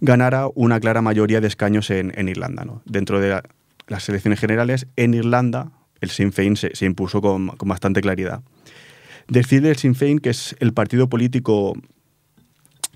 [0.00, 2.64] ganara una clara mayoría de escaños en, en Irlanda.
[2.64, 2.82] ¿no?
[2.86, 3.42] Dentro de la-
[3.86, 5.70] las elecciones generales, en Irlanda,
[6.02, 8.42] el Sinn Féin se, se impuso con, con bastante claridad.
[9.28, 11.74] Decide el Sinn Féin que es el partido político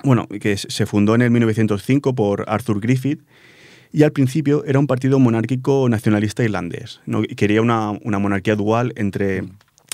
[0.04, 3.22] bueno, que se fundó en el 1905 por Arthur Griffith
[3.92, 7.00] y al principio era un partido monárquico nacionalista irlandés.
[7.06, 7.22] ¿no?
[7.22, 9.44] Quería una, una monarquía dual entre,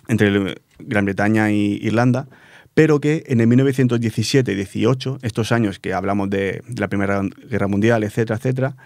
[0.06, 2.28] entre Gran Bretaña y Irlanda,
[2.74, 7.20] pero que en el 1917 y 18, estos años que hablamos de, de la Primera
[7.50, 8.76] Guerra Mundial, etcétera, etcétera,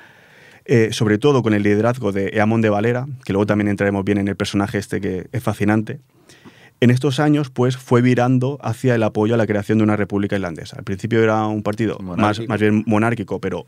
[0.64, 4.18] eh, sobre todo con el liderazgo de Eamon de Valera, que luego también entraremos bien
[4.18, 6.00] en el personaje este que es fascinante,
[6.82, 10.34] en estos años, pues, fue virando hacia el apoyo a la creación de una república
[10.34, 10.76] irlandesa.
[10.76, 13.66] Al principio era un partido más, más bien monárquico, pero,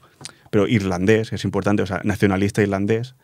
[0.50, 3.14] pero irlandés, es importante, o sea, nacionalista irlandés,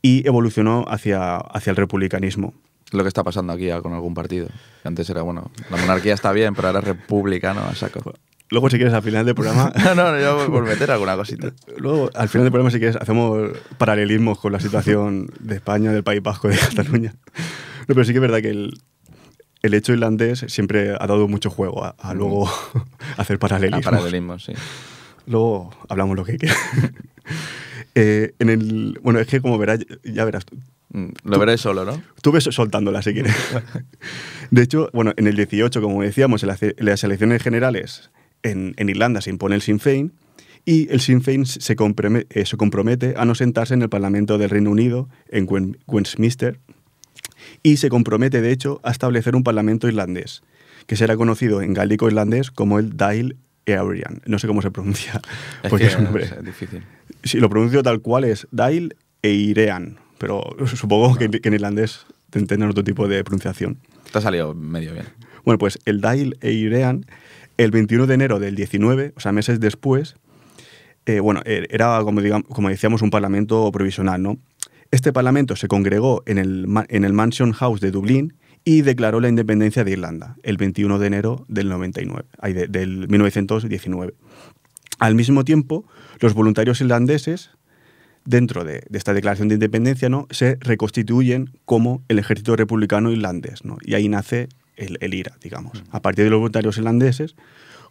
[0.00, 2.54] y evolucionó hacia, hacia el republicanismo.
[2.92, 4.46] Lo que está pasando aquí con algún partido.
[4.84, 8.14] Antes era, bueno, la monarquía está bien, pero ahora es republicano a saco.
[8.48, 11.52] Luego, si quieres, al final del programa, No, no, yo voy por meter alguna cosita.
[11.78, 16.04] luego, al final del programa, si quieres, hacemos paralelismos con la situación de España, del
[16.04, 17.16] País Vasco, de Cataluña.
[17.88, 18.74] No, pero sí que es verdad que el,
[19.62, 22.50] el hecho irlandés siempre ha dado mucho juego a, a luego
[23.16, 23.84] hacer paralelismos.
[23.84, 24.52] paralelismo, sí.
[25.26, 26.58] Luego hablamos lo que quieras.
[27.94, 30.56] Eh, en el, bueno, es que como verás, ya verás, tú,
[30.94, 32.02] Mm, Lo veré solo, ¿no?
[32.20, 33.34] tú ves soltándola si quieres.
[34.50, 38.10] De hecho, bueno, en el 18, como decíamos, en las, en las elecciones generales
[38.42, 40.12] en, en Irlanda se impone el Sinn Féin
[40.66, 44.36] y el Sinn Féin se, comprome- eh, se compromete a no sentarse en el Parlamento
[44.36, 45.46] del Reino Unido, en
[45.86, 46.60] Westminster,
[47.62, 50.42] y se compromete, de hecho, a establecer un Parlamento irlandés,
[50.86, 54.22] que será conocido en gálico irlandés como el Dáil Éireann.
[54.26, 55.20] No sé cómo se pronuncia,
[55.62, 56.24] Es porque que es un nombre.
[56.24, 56.82] es difícil.
[57.22, 60.42] Si lo pronuncio tal cual es Dail e Irean, pero
[60.74, 63.78] supongo que, que en irlandés tendrán otro tipo de pronunciación.
[64.10, 65.06] Te ha salido medio bien.
[65.44, 67.06] Bueno, pues el Dail e Irean,
[67.58, 70.16] el 21 de enero del 19, o sea, meses después,
[71.06, 74.38] eh, bueno, eh, era, como, digamos, como decíamos, un parlamento provisional, ¿no?
[74.92, 79.18] Este parlamento se congregó en el, ma- en el Mansion House de Dublín y declaró
[79.20, 84.14] la independencia de Irlanda el 21 de enero del 99, ay, de- del 1919.
[85.00, 85.84] Al mismo tiempo,
[86.20, 87.50] los voluntarios irlandeses,
[88.24, 90.28] dentro de, de esta declaración de independencia, ¿no?
[90.30, 93.64] se reconstituyen como el ejército republicano irlandés.
[93.64, 93.78] ¿no?
[93.82, 95.82] Y ahí nace el, el IRA, digamos.
[95.90, 97.34] A partir de los voluntarios irlandeses,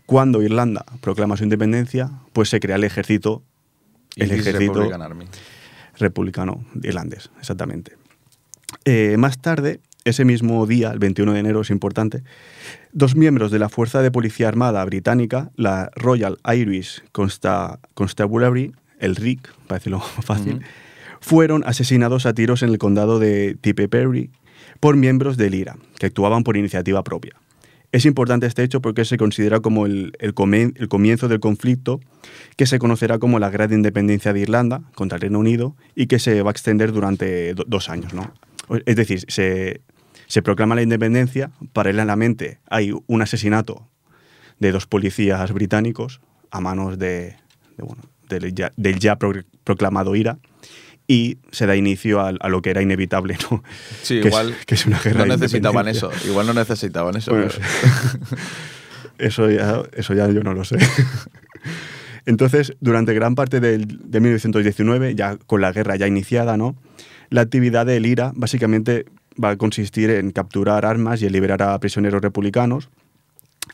[0.06, 3.44] cuando Irlanda proclama su independencia, pues se crea el ejército,
[4.16, 4.74] el ejército.
[6.02, 7.96] Republicano irlandés, exactamente.
[8.86, 12.24] Eh, más tarde, ese mismo día, el 21 de enero, es importante,
[12.92, 19.16] dos miembros de la Fuerza de Policía Armada británica, la Royal Irish Consta- Constabulary, el
[19.16, 20.62] RIC, para decirlo fácil,
[21.20, 24.32] fueron asesinados a tiros en el condado de Tipperary
[24.80, 27.34] por miembros del IRA, que actuaban por iniciativa propia.
[27.92, 32.00] Es importante este hecho porque se considera como el, comienzo del conflicto
[32.56, 36.18] que se conocerá como la de Independencia de Irlanda contra el Reino Unido y que
[36.20, 38.14] se va a extender durante do- dos años.
[38.14, 38.34] ¿no?
[38.86, 39.82] Es decir, se,
[40.42, 43.90] proclama la independencia, paralelamente hay un asesinato
[44.60, 47.36] de dos policías británicos a manos de,
[48.30, 48.54] del,
[49.00, 49.18] ya,
[49.66, 50.38] proclamado IRA
[51.12, 53.64] y se da inicio a, a lo que era inevitable, ¿no?
[54.02, 56.10] Sí, que igual es, que es una guerra no necesitaban eso.
[56.26, 57.32] Igual no necesitaban eso.
[57.32, 58.42] Bueno, pero-
[59.18, 60.78] Eso ya, eso ya yo no lo sé.
[62.26, 66.76] Entonces, durante gran parte del, de 1919, ya con la guerra ya iniciada, ¿no?
[67.30, 69.06] la actividad del IRA básicamente
[69.42, 72.90] va a consistir en capturar armas y en liberar a prisioneros republicanos.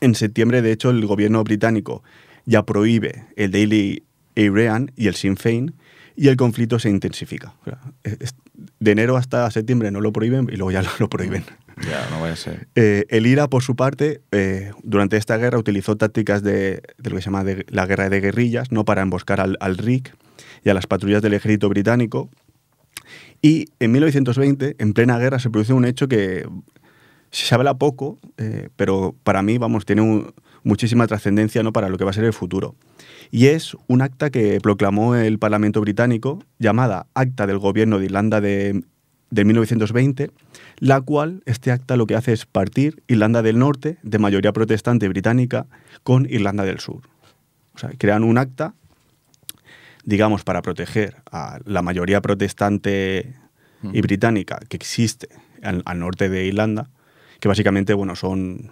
[0.00, 2.02] En septiembre, de hecho, el gobierno británico
[2.46, 4.02] ya prohíbe el Daily
[4.36, 5.74] Arian y el Sinn Féin
[6.20, 7.54] y el conflicto se intensifica.
[7.62, 8.34] O sea, es-
[8.80, 11.44] de enero hasta septiembre no lo prohíben y luego ya lo, lo prohíben.
[11.88, 12.66] ya, no vaya a ser.
[12.74, 17.16] Eh, el IRA, por su parte, eh, durante esta guerra utilizó tácticas de, de lo
[17.16, 20.12] que se llama de- la guerra de guerrillas, no para emboscar al, al RIC
[20.64, 22.28] y a las patrullas del ejército británico.
[23.40, 26.48] Y en 1920, en plena guerra, se produce un hecho que
[27.30, 30.34] se habla poco, eh, pero para mí, vamos, tiene un-
[30.68, 31.72] muchísima trascendencia ¿no?
[31.72, 32.76] para lo que va a ser el futuro.
[33.30, 38.40] Y es un acta que proclamó el Parlamento británico, llamada Acta del Gobierno de Irlanda
[38.40, 38.84] de,
[39.30, 40.30] de 1920,
[40.78, 45.08] la cual, este acta lo que hace es partir Irlanda del Norte, de mayoría protestante
[45.08, 45.66] británica,
[46.04, 47.02] con Irlanda del Sur.
[47.74, 48.74] O sea, crean un acta,
[50.04, 53.34] digamos, para proteger a la mayoría protestante
[53.92, 55.28] y británica que existe
[55.62, 56.90] al, al norte de Irlanda,
[57.40, 58.70] que básicamente, bueno, son,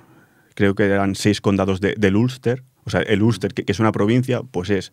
[0.57, 2.64] creo que eran seis condados de- del Ulster.
[2.85, 4.92] O sea, el Ulster, que, es una provincia, pues es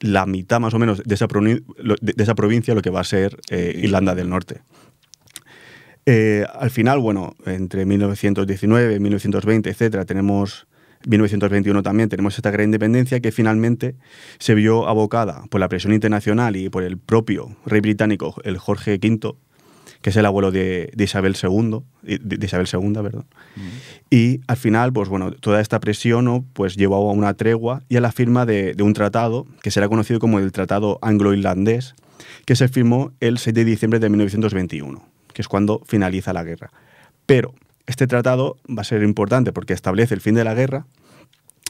[0.00, 1.62] la mitad más o menos de esa, de,
[2.14, 4.62] de esa provincia lo que va a ser eh, Irlanda del Norte.
[6.06, 10.66] Eh, al final, bueno, entre 1919, 1920, etcétera, tenemos
[11.06, 13.96] 1921 también, tenemos esta gran independencia que finalmente
[14.38, 18.94] se vio abocada por la presión internacional y por el propio rey británico, el Jorge
[19.02, 19.34] V,
[20.02, 23.26] que es el abuelo de, de Isabel II, de, de Isabel II, perdón.
[24.10, 26.44] Y al final, pues bueno, toda esta presión ¿no?
[26.52, 29.88] pues llevó a una tregua y a la firma de, de un tratado que será
[29.88, 31.94] conocido como el Tratado Anglo-Irlandés,
[32.44, 36.70] que se firmó el 6 de diciembre de 1921, que es cuando finaliza la guerra.
[37.26, 37.54] Pero
[37.86, 40.86] este tratado va a ser importante porque establece el fin de la guerra,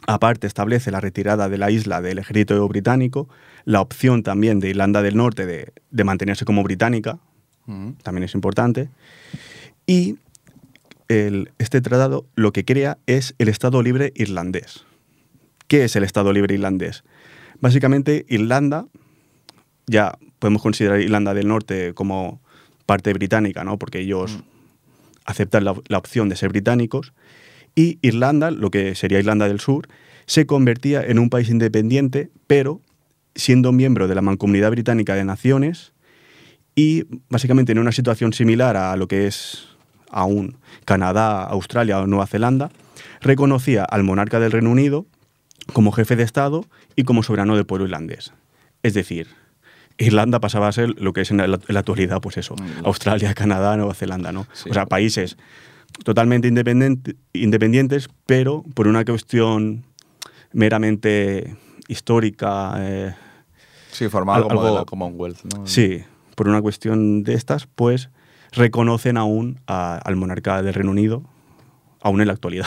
[0.07, 3.29] aparte establece la retirada de la isla del ejército británico,
[3.65, 7.19] la opción también de Irlanda del Norte de, de mantenerse como británica,
[8.03, 8.89] También es importante.
[9.87, 10.17] Y
[11.09, 14.85] el- este tratado lo que crea es el Estado Libre Irlandés.
[15.69, 17.05] ¿Qué es el Estado Libre Irlandés?
[17.61, 18.87] Básicamente, Irlanda,
[19.87, 22.41] ya podemos considerar Irlanda del Norte como
[22.87, 23.79] parte británica, ¿no?
[23.79, 24.39] porque ellos
[25.25, 27.13] aceptan la, la opción de ser británicos,
[27.75, 29.89] y Irlanda, lo que sería Irlanda del Sur,
[30.27, 32.81] se convertía en un país independiente, pero
[33.35, 35.93] siendo miembro de la Mancomunidad Británica de Naciones
[36.77, 39.67] y básicamente en una situación similar a lo que es
[40.11, 42.71] aún Canadá, Australia o Nueva Zelanda,
[43.21, 45.07] reconocía al monarca del Reino Unido
[45.73, 46.65] como jefe de Estado
[46.95, 48.33] y como soberano del pueblo irlandés.
[48.85, 49.27] Es decir,
[49.99, 52.85] Irlanda pasaba a ser lo que es en la, en la actualidad, pues eso, Mm.
[52.87, 54.47] Australia, Canadá, Nueva Zelanda, ¿no?
[54.53, 54.71] Sí.
[54.71, 55.37] O sea, países
[56.05, 59.85] totalmente independente- independientes, pero por una cuestión
[60.53, 61.57] meramente
[61.89, 63.15] histórica, eh,
[63.93, 65.67] Sí, formado Al- como de algo- la Commonwealth, ¿no?
[65.67, 66.03] Sí,
[66.37, 68.11] por una cuestión de estas, pues
[68.53, 71.25] reconocen aún a- al monarca del Reino Unido,
[72.01, 72.67] aún en la actualidad.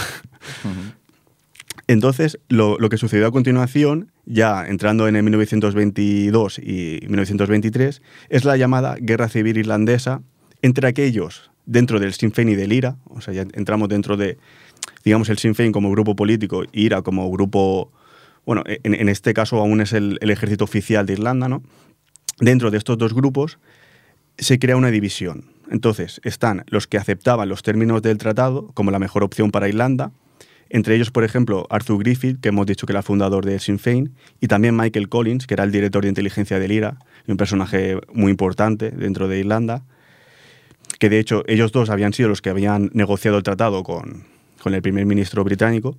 [1.87, 8.43] Entonces, lo, lo que sucedió a continuación, ya entrando en el 1922 y 1923, es
[8.45, 10.21] la llamada Guerra Civil Irlandesa
[10.61, 14.37] entre aquellos dentro del Sinn Féin y del IRA, o sea, ya entramos dentro de,
[15.03, 17.91] digamos, el Sinn Féin como grupo político y IRA como grupo,
[18.45, 21.63] bueno, en, en este caso aún es el, el ejército oficial de Irlanda, ¿no?
[22.39, 23.59] Dentro de estos dos grupos
[24.37, 25.45] se crea una división.
[25.69, 30.11] Entonces, están los que aceptaban los términos del tratado como la mejor opción para Irlanda,
[30.69, 34.13] entre ellos, por ejemplo, Arthur Griffith, que hemos dicho que era fundador de Sinn Féin,
[34.39, 38.31] y también Michael Collins, que era el director de inteligencia del IRA, un personaje muy
[38.31, 39.83] importante dentro de Irlanda,
[40.99, 44.25] que de hecho ellos dos habían sido los que habían negociado el tratado con,
[44.61, 45.97] con el primer ministro británico.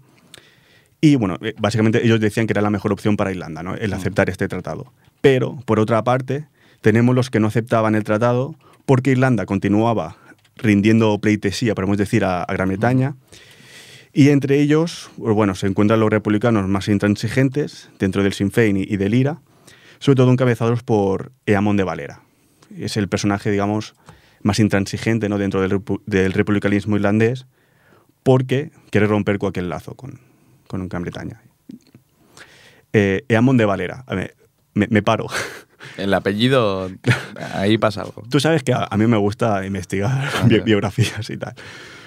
[1.01, 3.75] Y bueno, eh, básicamente ellos decían que era la mejor opción para Irlanda, ¿no?
[3.75, 4.93] el aceptar este tratado.
[5.21, 6.47] Pero, por otra parte,
[6.81, 8.55] tenemos los que no aceptaban el tratado
[8.87, 10.17] porque Irlanda continuaba
[10.57, 13.15] rindiendo pleitesía, podemos decir, a, a Gran Bretaña.
[14.13, 18.77] Y entre ellos, pues bueno, se encuentran los republicanos más intransigentes dentro del Sinn Féin
[18.77, 19.41] y, del IRA,
[20.01, 22.23] sobre todo encabezados por Eamon de Valera.
[22.77, 23.95] Es el personaje, digamos,
[24.43, 25.39] más intransigente ¿no?
[25.39, 27.47] dentro del, del republicanismo irlandés
[28.23, 30.21] porque quiere romper cualquier lazo con,
[30.71, 31.41] con Gran Bretaña.
[32.93, 34.37] Eh, Eamon de Valera, a ver,
[34.75, 35.27] me, me paro.
[35.97, 36.91] El apellido,
[37.55, 38.23] ahí pasa algo.
[38.31, 40.65] Tú sabes que a, a mí me gusta investigar bi- claro.
[40.65, 41.55] biografías y tal.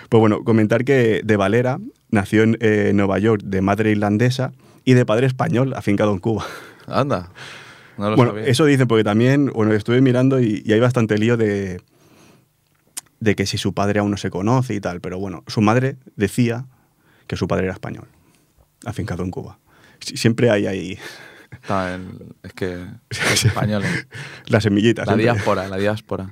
[0.10, 4.54] Pues bueno, comentar que de Valera nació en eh, Nueva York de madre irlandesa
[4.86, 6.46] y de padre español, afincado en Cuba.
[6.88, 7.32] Anda,
[7.98, 8.46] no lo bueno, sabía.
[8.48, 11.82] eso dicen porque también, bueno, estuve mirando y, y hay bastante lío de,
[13.20, 15.96] de que si su padre aún no se conoce y tal, pero bueno, su madre
[16.16, 16.66] decía
[17.28, 18.08] que su padre era español,
[18.86, 19.60] afincado en Cuba.
[20.00, 20.98] Sie- Siempre hay ahí
[21.52, 22.76] Está en- es que
[23.30, 24.08] los españoles.
[24.48, 25.06] las semillitas.
[25.08, 25.32] La siempre.
[25.34, 26.32] diáspora, la diáspora.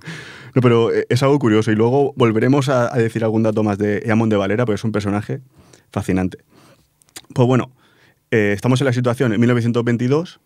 [0.54, 3.78] No, pero eh, es algo curioso y luego volveremos a, a decir algún dato más
[3.78, 5.40] de Eamon de Valera, pero es un personaje
[5.92, 6.40] fascinante.
[7.34, 7.72] Pues bueno,
[8.32, 10.40] eh, estamos en la situación en 1922,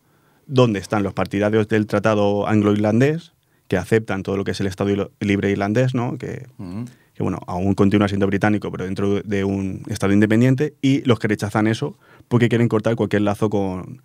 [0.46, 3.32] donde están los partidarios del Tratado Anglo-Irlandés,
[3.66, 6.16] que aceptan todo lo que es el Estado libre irlandés, ¿no?
[6.18, 6.84] que, Mm.
[7.16, 11.28] Que, bueno, aún continúa siendo británico, pero dentro de un Estado independiente, y los que
[11.28, 11.98] rechazan eso
[12.28, 14.02] porque quieren cortar cualquier lazo con,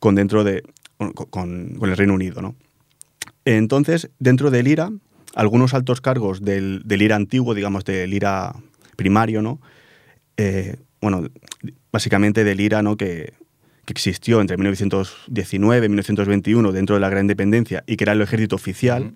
[0.00, 0.64] con dentro de
[1.30, 2.56] con, el Reino Unido, ¿no?
[3.44, 4.90] Entonces, dentro del IRA,
[5.34, 8.54] algunos altos cargos del, del IRA antiguo, digamos, del IRA
[8.96, 9.60] primario, ¿no?
[10.36, 11.28] Eh, bueno,
[11.92, 12.96] básicamente del IRA, ¿no?
[12.96, 13.32] Que,
[13.86, 18.20] que existió entre 1919 y 1921 dentro de la Gran Independencia y que era el
[18.20, 19.14] ejército oficial.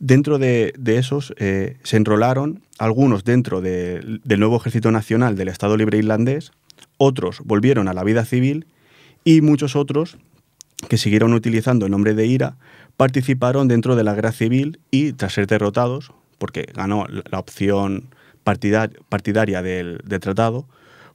[0.00, 5.76] Dentro de, esos eh, se enrolaron algunos dentro de- del nuevo Ejército Nacional del Estado
[5.76, 6.52] Libre Irlandés,
[6.96, 8.66] otros volvieron a la vida civil
[9.24, 10.16] y muchos otros
[10.88, 12.56] que siguieron utilizando el nombre de IRA
[12.96, 18.06] participaron dentro de la guerra civil y tras ser derrotados, porque ganó la opción
[18.42, 20.66] partidar- partidaria del tratado,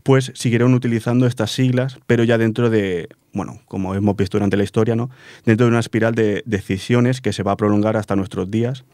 [0.06, 4.64] pues siguieron utilizando estas siglas, pero ya dentro de, bueno, como hemos visto durante la
[4.64, 5.10] historia, ¿no?
[5.46, 8.86] dentro de una espiral de decisiones que se va a prolongar hasta nuestros días,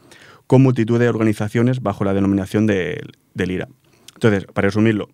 [0.46, 2.98] con multitud de organizaciones bajo la denominación de-
[3.34, 3.68] del IRA.
[4.14, 5.10] Entonces, para resumirlo,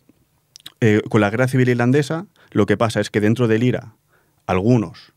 [0.80, 3.96] eh, con la guerra civil irlandesa, lo que pasa es que dentro del IRA,
[4.46, 5.12] algunos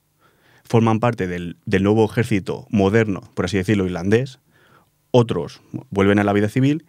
[0.63, 4.39] forman parte del, del nuevo ejército moderno, por así decirlo, irlandés,
[5.11, 5.61] otros
[5.91, 6.85] vuelven a la vida civil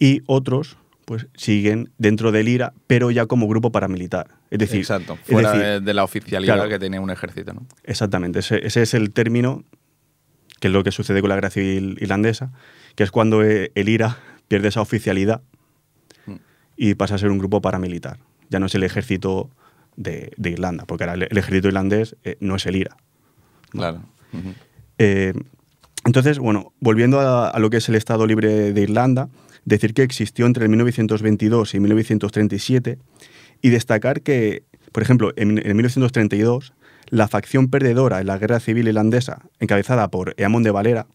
[0.00, 4.28] y otros pues siguen dentro del IRA, pero ya como grupo paramilitar.
[4.50, 6.68] Es decir, Exacto, es fuera decir, de, la oficialidad claro.
[6.68, 7.64] que tiene un ejército, ¿no?
[7.84, 9.64] Exactamente, ese, ese es el término,
[10.60, 12.50] que es lo que sucede con la guerra civil irlandesa,
[12.96, 15.40] que es cuando eh, el IRA pierde esa oficialidad
[16.26, 16.34] Mm.
[16.76, 18.18] y pasa a ser un grupo paramilitar.
[18.50, 19.50] Ya no es el ejército
[19.96, 22.96] de, de Irlanda, porque ahora el, el ejército irlandés eh, no es el IRA.
[23.70, 24.02] Claro.
[24.98, 25.32] Eh,
[26.04, 29.28] entonces, bueno, volviendo a, a lo que es el Estado Libre de Irlanda,
[29.66, 32.98] decir que existió entre 1922 y 1937
[33.60, 34.62] y destacar que,
[34.92, 36.72] por ejemplo, en, en 1932,
[37.10, 41.06] la facción perdedora en la Guerra Civil Irlandesa, encabezada por Eamon de Valera,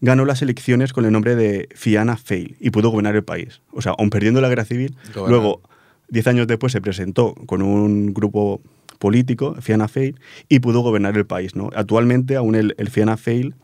[0.00, 3.62] ganó las elecciones con el nombre de Fianna Fáil y pudo gobernar el país.
[3.72, 5.62] O sea, aun perdiendo la Guerra Civil, luego,
[6.08, 8.60] diez años después, se presentó con un grupo
[8.98, 10.20] político, Fianna Fáil,
[10.50, 11.56] y pudo gobernar el país.
[11.56, 11.70] ¿no?
[11.74, 13.54] Actualmente, aún el, el Fianna Fáil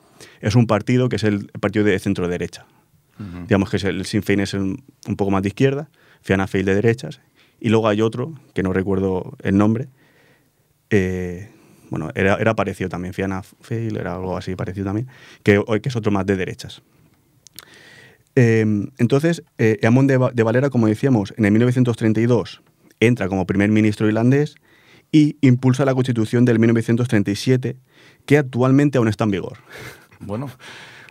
[0.41, 1.99] es un partido que es el partido de
[3.19, 5.89] Digamos que el Sinn Féin es un, un poco más de izquierda,
[6.23, 7.21] Fianna Fáil de derechas,
[7.61, 9.89] y luego hay otro, que no recuerdo el nombre,
[10.91, 11.51] eh,
[11.91, 15.09] bueno, era, era parecido también, Fianna Fáil era algo así parecido también,
[15.45, 16.83] que, que es otro más de derechas.
[18.35, 18.65] Eh,
[18.99, 22.63] entonces, eh, Eamon de, de Valera, como decíamos, en el 1932
[22.99, 24.55] entra como primer ministro irlandés
[25.11, 27.77] y impulsa la constitución del 1937,
[28.25, 29.59] que actualmente aún está en vigor.
[30.21, 30.49] Bueno,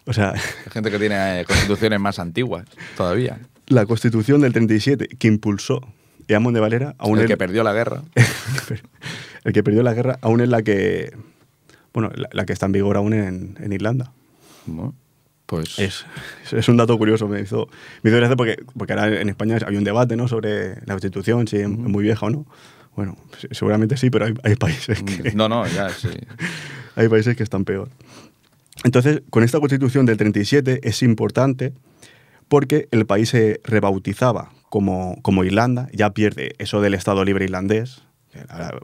[0.05, 2.65] O sea, hay gente que tiene eh, constituciones más antiguas
[2.97, 3.39] todavía.
[3.67, 5.81] la constitución del 37 que impulsó
[6.27, 8.01] Eamon de Valera, aún el es- que perdió la guerra.
[9.43, 11.11] el que perdió la guerra, aún es la que,
[11.93, 14.11] bueno, la, la que está en vigor aún en, en Irlanda.
[14.65, 14.95] Bueno,
[15.45, 16.05] pues Es,
[16.51, 17.67] es un dato curioso, me hizo,
[18.03, 20.27] me hizo gracia porque, porque ahora en España hay un debate ¿no?
[20.27, 21.77] sobre la constitución, si es Ujú.
[21.77, 22.45] muy vieja o no.
[22.95, 26.09] Bueno, se- seguramente sí, pero hay, hay países que, No, no, ya sí.
[26.95, 27.89] hay países que están peor.
[28.83, 31.73] Entonces, con esta constitución del 37 es importante
[32.47, 38.03] porque el país se rebautizaba como, como Irlanda, ya pierde eso del Estado Libre Irlandés,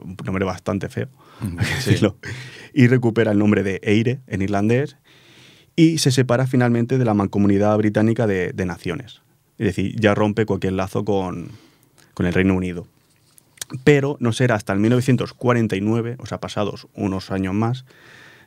[0.02, 1.08] un nombre bastante feo,
[1.80, 1.90] Sí.
[1.90, 2.16] decirlo,
[2.74, 4.96] y recupera el nombre de Eire en irlandés
[5.76, 9.22] y se separa finalmente de la mancomunidad británica de, de naciones.
[9.58, 11.48] Es decir, ya rompe cualquier lazo con,
[12.14, 12.86] con el Reino Unido.
[13.84, 17.84] Pero no será hasta el 1949, o sea, pasados unos años más,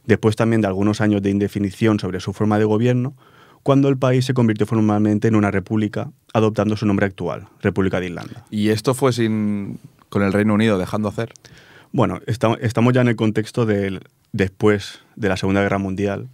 [0.05, 3.15] después también de algunos años de indefinición sobre su forma de gobierno,
[3.63, 8.07] cuando el país se convirtió formalmente en una república, adoptando su nombre actual, República de
[8.07, 8.45] Irlanda.
[8.49, 9.79] Y esto fue sin
[10.09, 11.31] con el Reino Unido dejando hacer.
[11.91, 16.27] Bueno, esta- estamos ya en el contexto del después de la Segunda Guerra Mundial,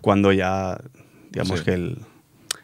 [0.00, 0.78] cuando ya,
[1.30, 1.64] digamos Sí.
[1.64, 1.98] que el,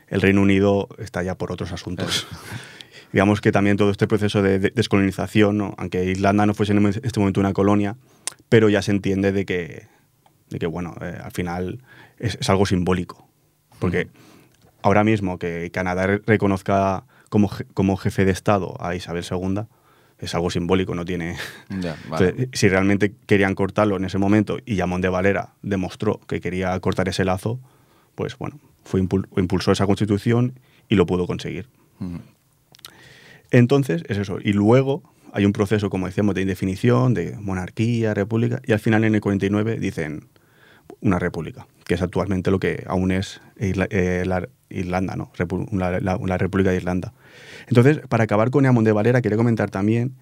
[0.09, 2.27] el Reino Unido está ya por otros asuntos.
[3.13, 5.75] digamos que también todo este proceso de, de- descolonización, ¿no?
[5.79, 7.97] aunque Irlanda no fuese en este momento una colonia,
[8.51, 9.87] pero ya se entiende de que,
[10.51, 11.81] de que bueno, eh, al final
[12.19, 13.29] es, es algo simbólico.
[13.79, 14.09] Porque
[14.83, 19.63] ahora mismo que Canadá re- reconozca como, je- como jefe de Estado a Isabel II
[20.19, 21.37] es algo simbólico, no tiene...
[21.81, 22.27] Ya, vale.
[22.31, 26.79] Entonces, si realmente querían cortarlo en ese momento y Yamón de Valera demostró que quería
[26.81, 27.61] cortar ese lazo,
[28.17, 31.69] pues bueno, fue impul- impulsó esa constitución y lo pudo conseguir.
[33.51, 34.39] Entonces, es eso.
[34.43, 39.05] Y luego hay un proceso, como decíamos, de indefinición, de monarquía, república, y al final
[39.05, 40.29] en el 49 dicen
[41.01, 45.31] una república, que es actualmente lo que aún es eh, la Irlanda, ¿no?
[45.37, 47.13] Repu- la, la- la República de Irlanda.
[47.69, 50.15] Entonces, para acabar con Eamon de Valera, quería comentar también,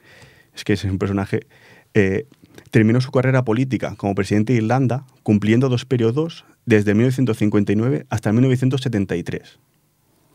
[0.54, 1.46] es que es un personaje,
[1.94, 2.26] eh,
[2.70, 9.58] terminó su carrera política como presidente de Irlanda, cumpliendo dos periodos desde 1959 hasta 1973.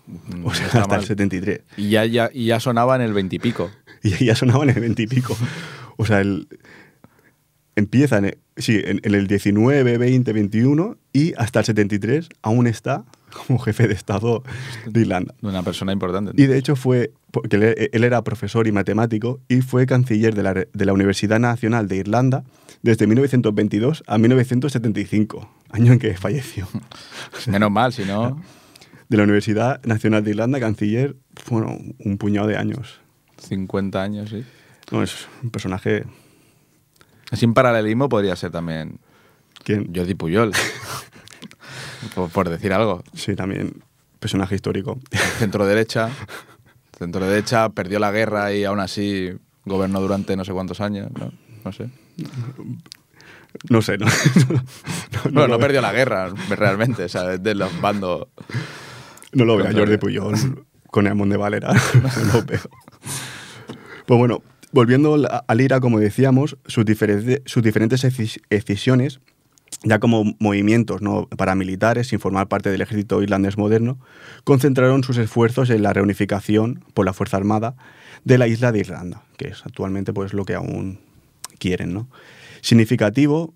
[0.08, 1.04] Mm, O sea, hasta el mal.
[1.06, 1.62] 73.
[1.78, 3.70] Y ya, ya, y ya sonaba en el veintipico.
[4.04, 5.38] Y ya sonaban en el 20 y pico.
[5.98, 6.48] O sea, el,
[7.76, 12.68] empieza en el, sí, en, en el 19, 20, 21 y hasta el 73 aún
[12.68, 13.06] está
[13.48, 14.44] como jefe de Estado
[14.86, 15.34] de Irlanda.
[15.42, 16.34] Una persona importante.
[16.42, 20.44] Y de hecho fue, porque él, él era profesor y matemático y fue canciller de
[20.44, 22.44] la, de la Universidad Nacional de Irlanda
[22.82, 26.68] desde 1922 a 1975, año en que falleció.
[27.48, 28.42] Menos mal, si no,
[29.08, 31.16] De la Universidad Nacional de Irlanda, canciller,
[31.50, 33.00] bueno, un puñado de años.
[33.38, 34.44] 50 años, sí.
[34.92, 36.06] No, es un personaje
[37.34, 39.00] Sin paralelismo podría ser también
[39.64, 40.52] que Jordi Puyol.
[42.16, 43.04] por, por decir algo.
[43.14, 43.84] Sí, también
[44.20, 45.00] personaje histórico.
[45.40, 46.10] Centro derecha.
[46.98, 49.32] Centro derecha, perdió la guerra y aún así
[49.66, 51.32] gobernó durante no sé cuántos años, ¿no?
[51.66, 51.90] No sé.
[53.70, 54.06] No sé, ¿no?
[55.26, 58.28] no, bueno, no perdió la guerra realmente, o sea, de los bandos.
[59.34, 61.74] No lo veo Jordi Puyol con Eamon de Valera.
[61.74, 62.62] no lo veo.
[64.06, 65.18] Pues bueno, volviendo
[65.48, 69.20] al IRA, como decíamos, sus, diferente- sus diferentes ecis- decisiones,
[69.84, 71.28] ya como movimientos ¿no?
[71.28, 74.00] paramilitares, sin formar parte del ejército irlandés moderno,
[74.44, 77.76] concentraron sus esfuerzos en la reunificación por la Fuerza Armada
[78.24, 81.00] de la isla de Irlanda, que es actualmente pues, lo que aún
[81.58, 81.94] quieren.
[81.94, 82.10] ¿no?
[82.62, 83.54] Significativo,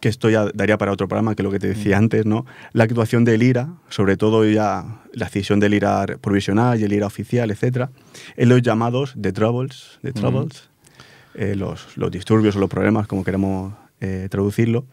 [0.00, 2.46] que esto ya daría para otro programa, que lo que te decía antes, ¿no?
[2.72, 7.06] la actuación del IRA, sobre todo ya la decisión del IRA provisional y el IRA
[7.06, 7.90] oficial, etcétera,
[8.36, 10.68] en los llamados The Troubles, the troubles
[11.34, 14.86] eh, los, los disturbios o los problemas, como queremos eh, traducirlo,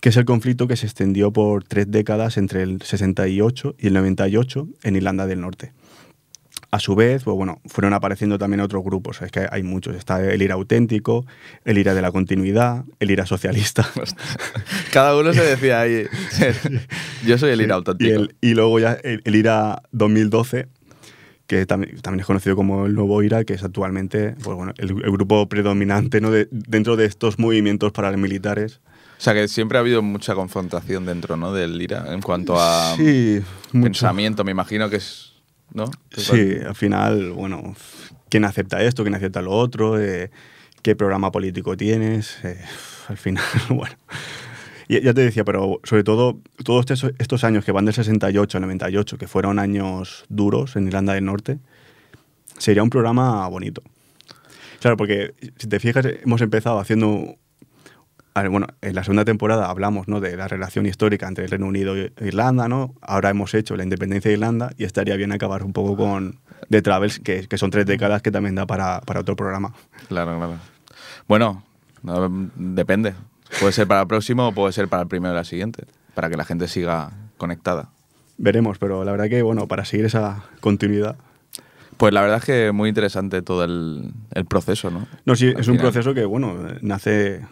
[0.00, 3.94] que es el conflicto que se extendió por tres décadas entre el 68 y el
[3.94, 5.72] 98 en Irlanda del Norte.
[6.72, 9.96] A su vez, pues bueno, fueron apareciendo también otros grupos, es que hay muchos.
[9.96, 11.26] Está el IRA auténtico,
[11.64, 13.88] el IRA de la continuidad, el IRA socialista.
[14.92, 16.04] Cada uno se decía ahí.
[17.26, 18.10] Yo soy el IRA y, auténtico.
[18.20, 20.68] el- y luego ya el, el IRA 2012,
[21.48, 24.90] que también, también es conocido como el nuevo IRA, que es actualmente pues bueno, el,
[24.90, 26.30] el grupo predominante ¿no?
[26.30, 28.80] de- dentro de estos movimientos paramilitares.
[29.18, 31.52] O sea, que siempre ha habido mucha confrontación dentro ¿no?
[31.52, 33.40] del IRA en cuanto a sí,
[33.72, 33.84] mucho.
[33.84, 35.29] pensamiento, me imagino que es.
[35.72, 35.90] ¿No?
[36.16, 37.74] Sí, al final, bueno,
[38.28, 40.30] quién acepta esto, quién acepta lo otro, eh,
[40.82, 42.60] qué programa político tienes, eh,
[43.08, 43.94] al final, bueno.
[44.88, 48.62] Y ya te decía, pero sobre todo, todos estos, años que van del 68 al
[48.62, 51.58] 98, que fueron años duros en Irlanda del Norte,
[52.58, 53.82] sería un programa bonito.
[54.80, 57.36] Claro, porque si te fijas, hemos empezado haciendo
[58.34, 60.20] bueno, en la segunda temporada hablamos ¿no?
[60.20, 62.94] de la relación histórica entre el Reino Unido e Irlanda, ¿no?
[63.00, 66.38] Ahora hemos hecho la independencia de Irlanda y estaría bien acabar un poco con
[66.70, 69.74] The Travels, que, que son tres décadas que también da para, para otro programa.
[70.08, 70.54] Claro, claro.
[71.26, 71.64] Bueno,
[72.02, 73.14] no, depende.
[73.58, 75.84] Puede ser para el próximo o puede ser para el primero de la siguiente.
[76.14, 77.90] Para que la gente siga conectada.
[78.38, 81.16] Veremos, pero la verdad que, bueno, para seguir esa continuidad.
[81.96, 85.06] Pues la verdad es que muy interesante todo el, el proceso, ¿no?
[85.26, 87.42] No, sí, Al es un proceso que, bueno, nace,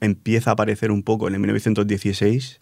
[0.00, 2.60] empieza a aparecer un poco en el 1916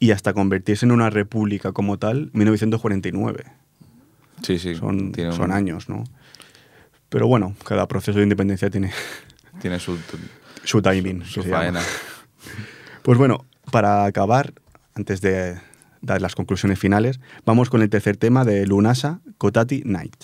[0.00, 3.44] y hasta convertirse en una república como tal, 1949.
[4.42, 4.74] Sí, sí.
[4.76, 6.04] Son, tiene, un- son años, ¿no?
[7.08, 8.92] Pero bueno, cada proceso de independencia tiene
[9.60, 9.98] Tiene su,
[10.62, 11.24] su timing.
[11.24, 11.56] su llama.
[11.58, 11.80] faena.
[13.02, 14.52] Pues bueno, para acabar,
[14.94, 15.58] antes de
[16.02, 20.14] dar las conclusiones finales, vamos con el tercer tema de Lunasa, Kotati Night.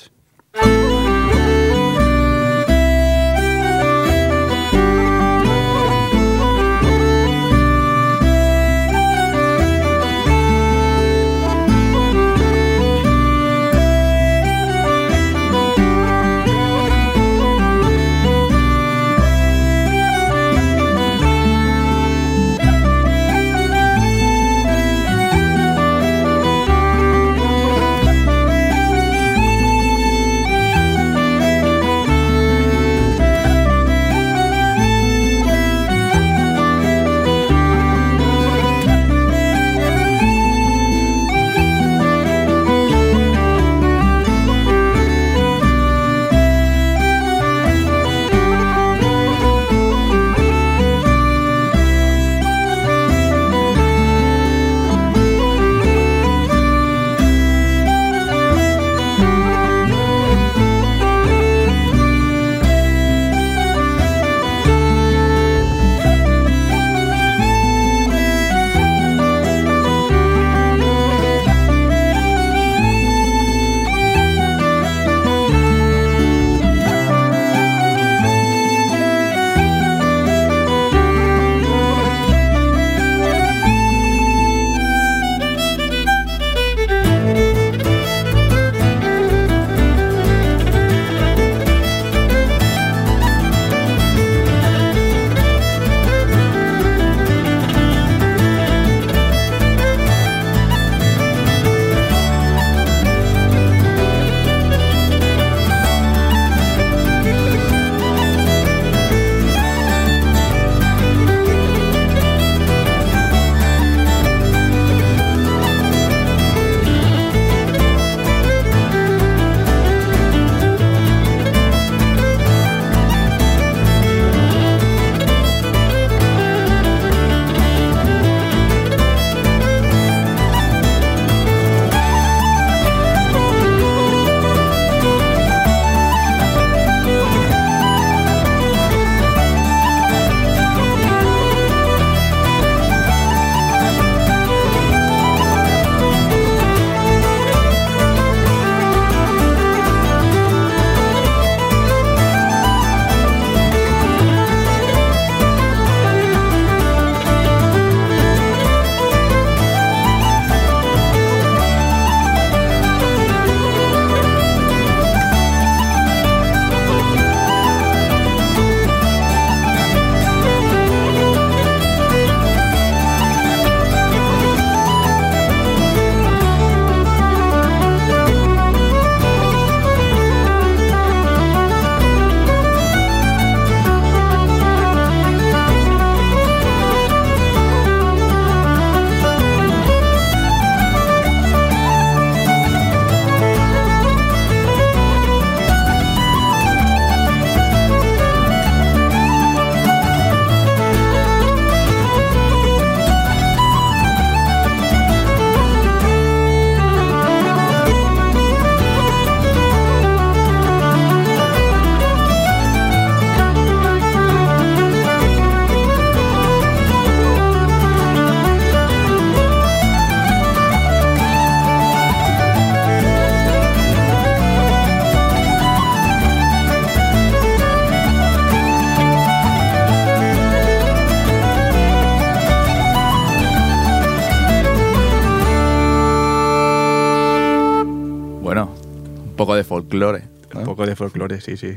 [240.00, 240.28] Folclore.
[240.52, 240.60] ¿no?
[240.60, 241.72] Un poco de folclore, sí, sí.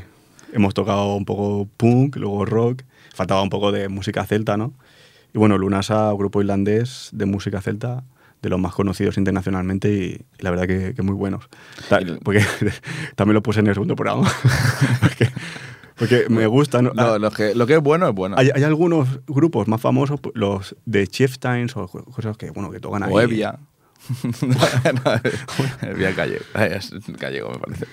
[0.53, 4.73] Hemos tocado un poco punk, luego rock, faltaba un poco de música celta, ¿no?
[5.33, 8.03] Y bueno, Lunasa, grupo irlandés de música celta,
[8.41, 11.49] de los más conocidos internacionalmente y, y la verdad que, que muy buenos.
[11.89, 12.43] Ta- Porque
[13.15, 14.31] también lo puse en el segundo programa.
[15.01, 15.29] porque,
[15.97, 16.91] porque me gusta, ¿no?
[16.93, 18.35] No, lo, que, lo que es bueno es bueno.
[18.37, 23.03] Hay, hay algunos grupos más famosos, los de Chieftains o cosas que, bueno, que tocan
[23.03, 23.11] ahí.
[23.11, 23.59] O Evia.
[24.23, 26.45] no, Evia gallego.
[27.19, 27.85] Gallego, me parece.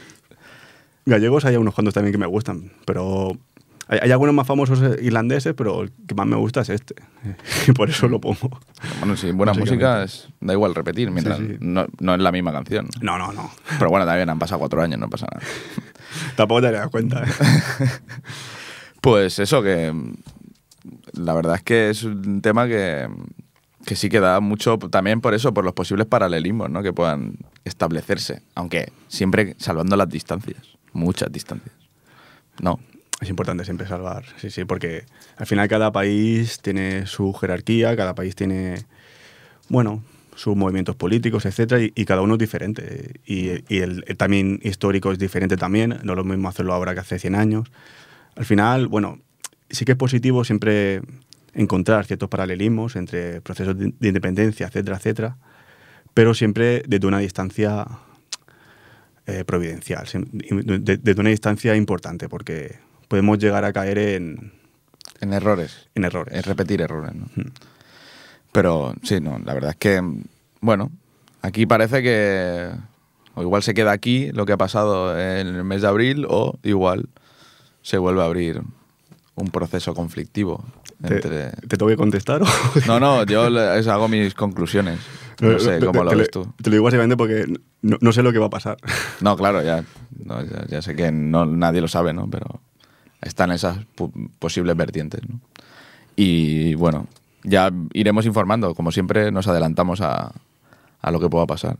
[1.06, 3.36] Gallegos hay unos cuantos también que me gustan, pero
[3.88, 6.94] hay, hay algunos más famosos eh, irlandeses, pero el que más me gusta es este.
[7.68, 8.58] Y por eso lo pongo.
[9.00, 11.56] Bueno, sí, buena música es, da igual repetir, mientras Sí, sí.
[11.60, 12.88] No, no es la misma canción.
[13.00, 13.50] No, no, no.
[13.78, 15.44] Pero bueno, también han pasado cuatro años, no pasa nada.
[16.36, 17.22] Tampoco te das cuenta.
[17.22, 17.88] ¿eh?
[19.00, 19.92] Pues eso, que
[21.12, 23.06] la verdad es que es un tema que,
[23.84, 26.82] que sí que da mucho también por eso, por los posibles paralelismos ¿no?
[26.82, 31.74] que puedan establecerse, aunque siempre salvando las distancias, muchas distancias.
[32.60, 32.80] No,
[33.20, 35.04] Es importante siempre salvar, sí, sí, porque
[35.36, 38.84] al final cada país tiene su jerarquía, cada país tiene,
[39.68, 40.02] bueno,
[40.34, 43.20] sus movimientos políticos, etcétera, y, cada uno es diferente.
[43.24, 47.18] Y, el, el también histórico es diferente también, no lo mismo hacerlo ahora que hace
[47.18, 47.70] 100 años.
[48.36, 49.20] Al final, bueno,
[49.70, 51.02] sí que es positivo siempre
[51.54, 55.36] encontrar ciertos paralelismos entre procesos de, de independencia, etcétera, etcétera,
[56.14, 57.86] pero siempre desde una distancia
[59.26, 62.76] eh, providencial, sim- de- desde una distancia importante, porque
[63.08, 64.52] podemos llegar a caer en,
[65.20, 66.34] en errores, en errores.
[66.34, 67.14] en repetir errores.
[67.14, 67.26] ¿no?
[67.36, 67.50] Mm.
[68.52, 70.00] Pero sí, no, la verdad es que,
[70.60, 70.90] bueno,
[71.42, 72.70] aquí parece que
[73.34, 76.56] o igual se queda aquí lo que ha pasado en el mes de abril o
[76.62, 77.08] igual
[77.82, 78.62] se vuelve a abrir
[79.34, 80.64] un proceso conflictivo
[81.04, 81.50] ¿Te, entre...
[81.50, 82.42] te tengo que contestar?
[82.42, 82.46] o-
[82.86, 85.00] No, no, yo le- es- hago mis conclusiones.
[85.40, 86.44] No sé cómo te- lo te ves tú.
[86.62, 87.46] Te lo digo básicamente porque
[87.82, 88.76] no, no sé lo que va a pasar.
[89.20, 89.84] No, claro, ya,
[90.24, 92.28] no, ya, ya sé que no, nadie lo sabe, ¿no?
[92.28, 92.60] Pero
[93.22, 93.78] están esas
[94.38, 95.40] posibles vertientes, ¿no?
[96.16, 97.06] Y bueno,
[97.42, 98.74] ya iremos informando.
[98.74, 100.32] Como siempre, nos adelantamos a,
[101.00, 101.76] a lo que pueda pasar.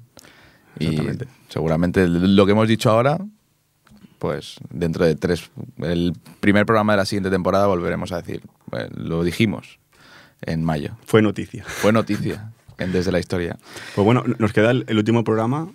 [0.81, 0.97] Y
[1.49, 3.19] seguramente lo que hemos dicho ahora,
[4.19, 8.89] pues dentro de tres, el primer programa de la siguiente temporada volveremos a decir, bueno,
[8.97, 9.79] lo dijimos
[10.43, 10.97] en mayo.
[11.07, 11.65] Fue noticia.
[11.65, 13.57] Fue noticia en Desde la Historia.
[13.95, 15.71] Pues bueno, nos queda el, el último programa.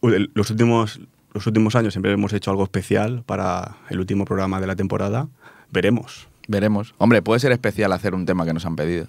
[0.00, 1.00] Los últimos,
[1.32, 5.28] los últimos años siempre hemos hecho algo especial para el último programa de la temporada.
[5.70, 6.26] Veremos.
[6.48, 6.94] Veremos.
[6.98, 9.06] Hombre, puede ser especial hacer un tema que nos han pedido.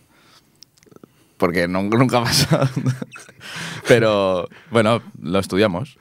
[1.38, 2.69] Porque no- nunca ha pasado.
[3.88, 5.97] Pero bueno, lo estudiamos.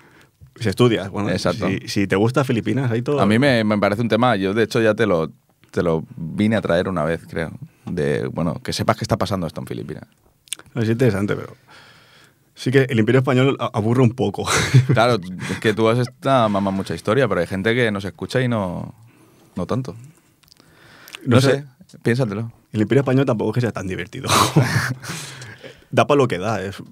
[0.57, 1.67] Si estudias, bueno, Exacto.
[1.69, 3.21] Si, si te gusta Filipinas, ahí todo.
[3.21, 5.33] A mí me, me parece un tema, yo de hecho ya te lo,
[5.71, 7.53] te lo vine a traer una vez, creo.
[7.87, 10.05] De, bueno, que sepas qué está pasando esto en Filipinas.
[10.75, 11.57] Es interesante, pero.
[12.55, 14.47] Sí que el Imperio Español aburre un poco.
[14.93, 15.19] Claro,
[15.51, 18.49] es que tú has esta mamá mucha historia, pero hay gente que nos escucha y
[18.49, 18.95] no,
[19.57, 19.97] no tanto.
[21.25, 21.65] No, sé,
[22.03, 22.53] piénsatelo.
[22.73, 24.29] El Imperio Español tampoco es que sea tan divertido.
[25.91, 26.63] da para lo que da.
[26.63, 26.83] es-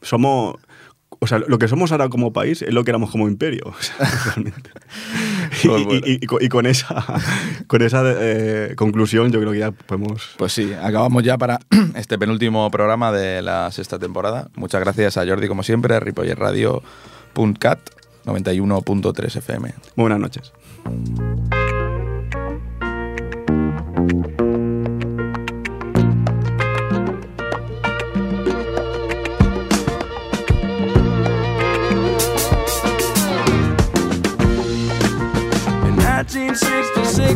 [0.00, 0.56] somos.
[1.22, 3.62] O sea, lo que somos ahora como país es lo que éramos como imperio.
[3.66, 3.94] o sea,
[4.26, 4.70] realmente.
[5.62, 6.00] Y, Pues y- bueno.
[6.04, 7.04] y- y con, y con esa,
[7.68, 10.30] con esa eh, conclusión yo creo que ya podemos...
[10.36, 11.60] Pues sí, acabamos ya para
[11.94, 14.48] este penúltimo programa de la sexta temporada.
[14.56, 17.78] Muchas gracias a Jordi, como siempre, ripollerradio.cat
[18.24, 19.74] 91.3 FM.
[19.96, 20.52] Muy buenas noches.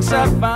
[0.06, 0.55] once I find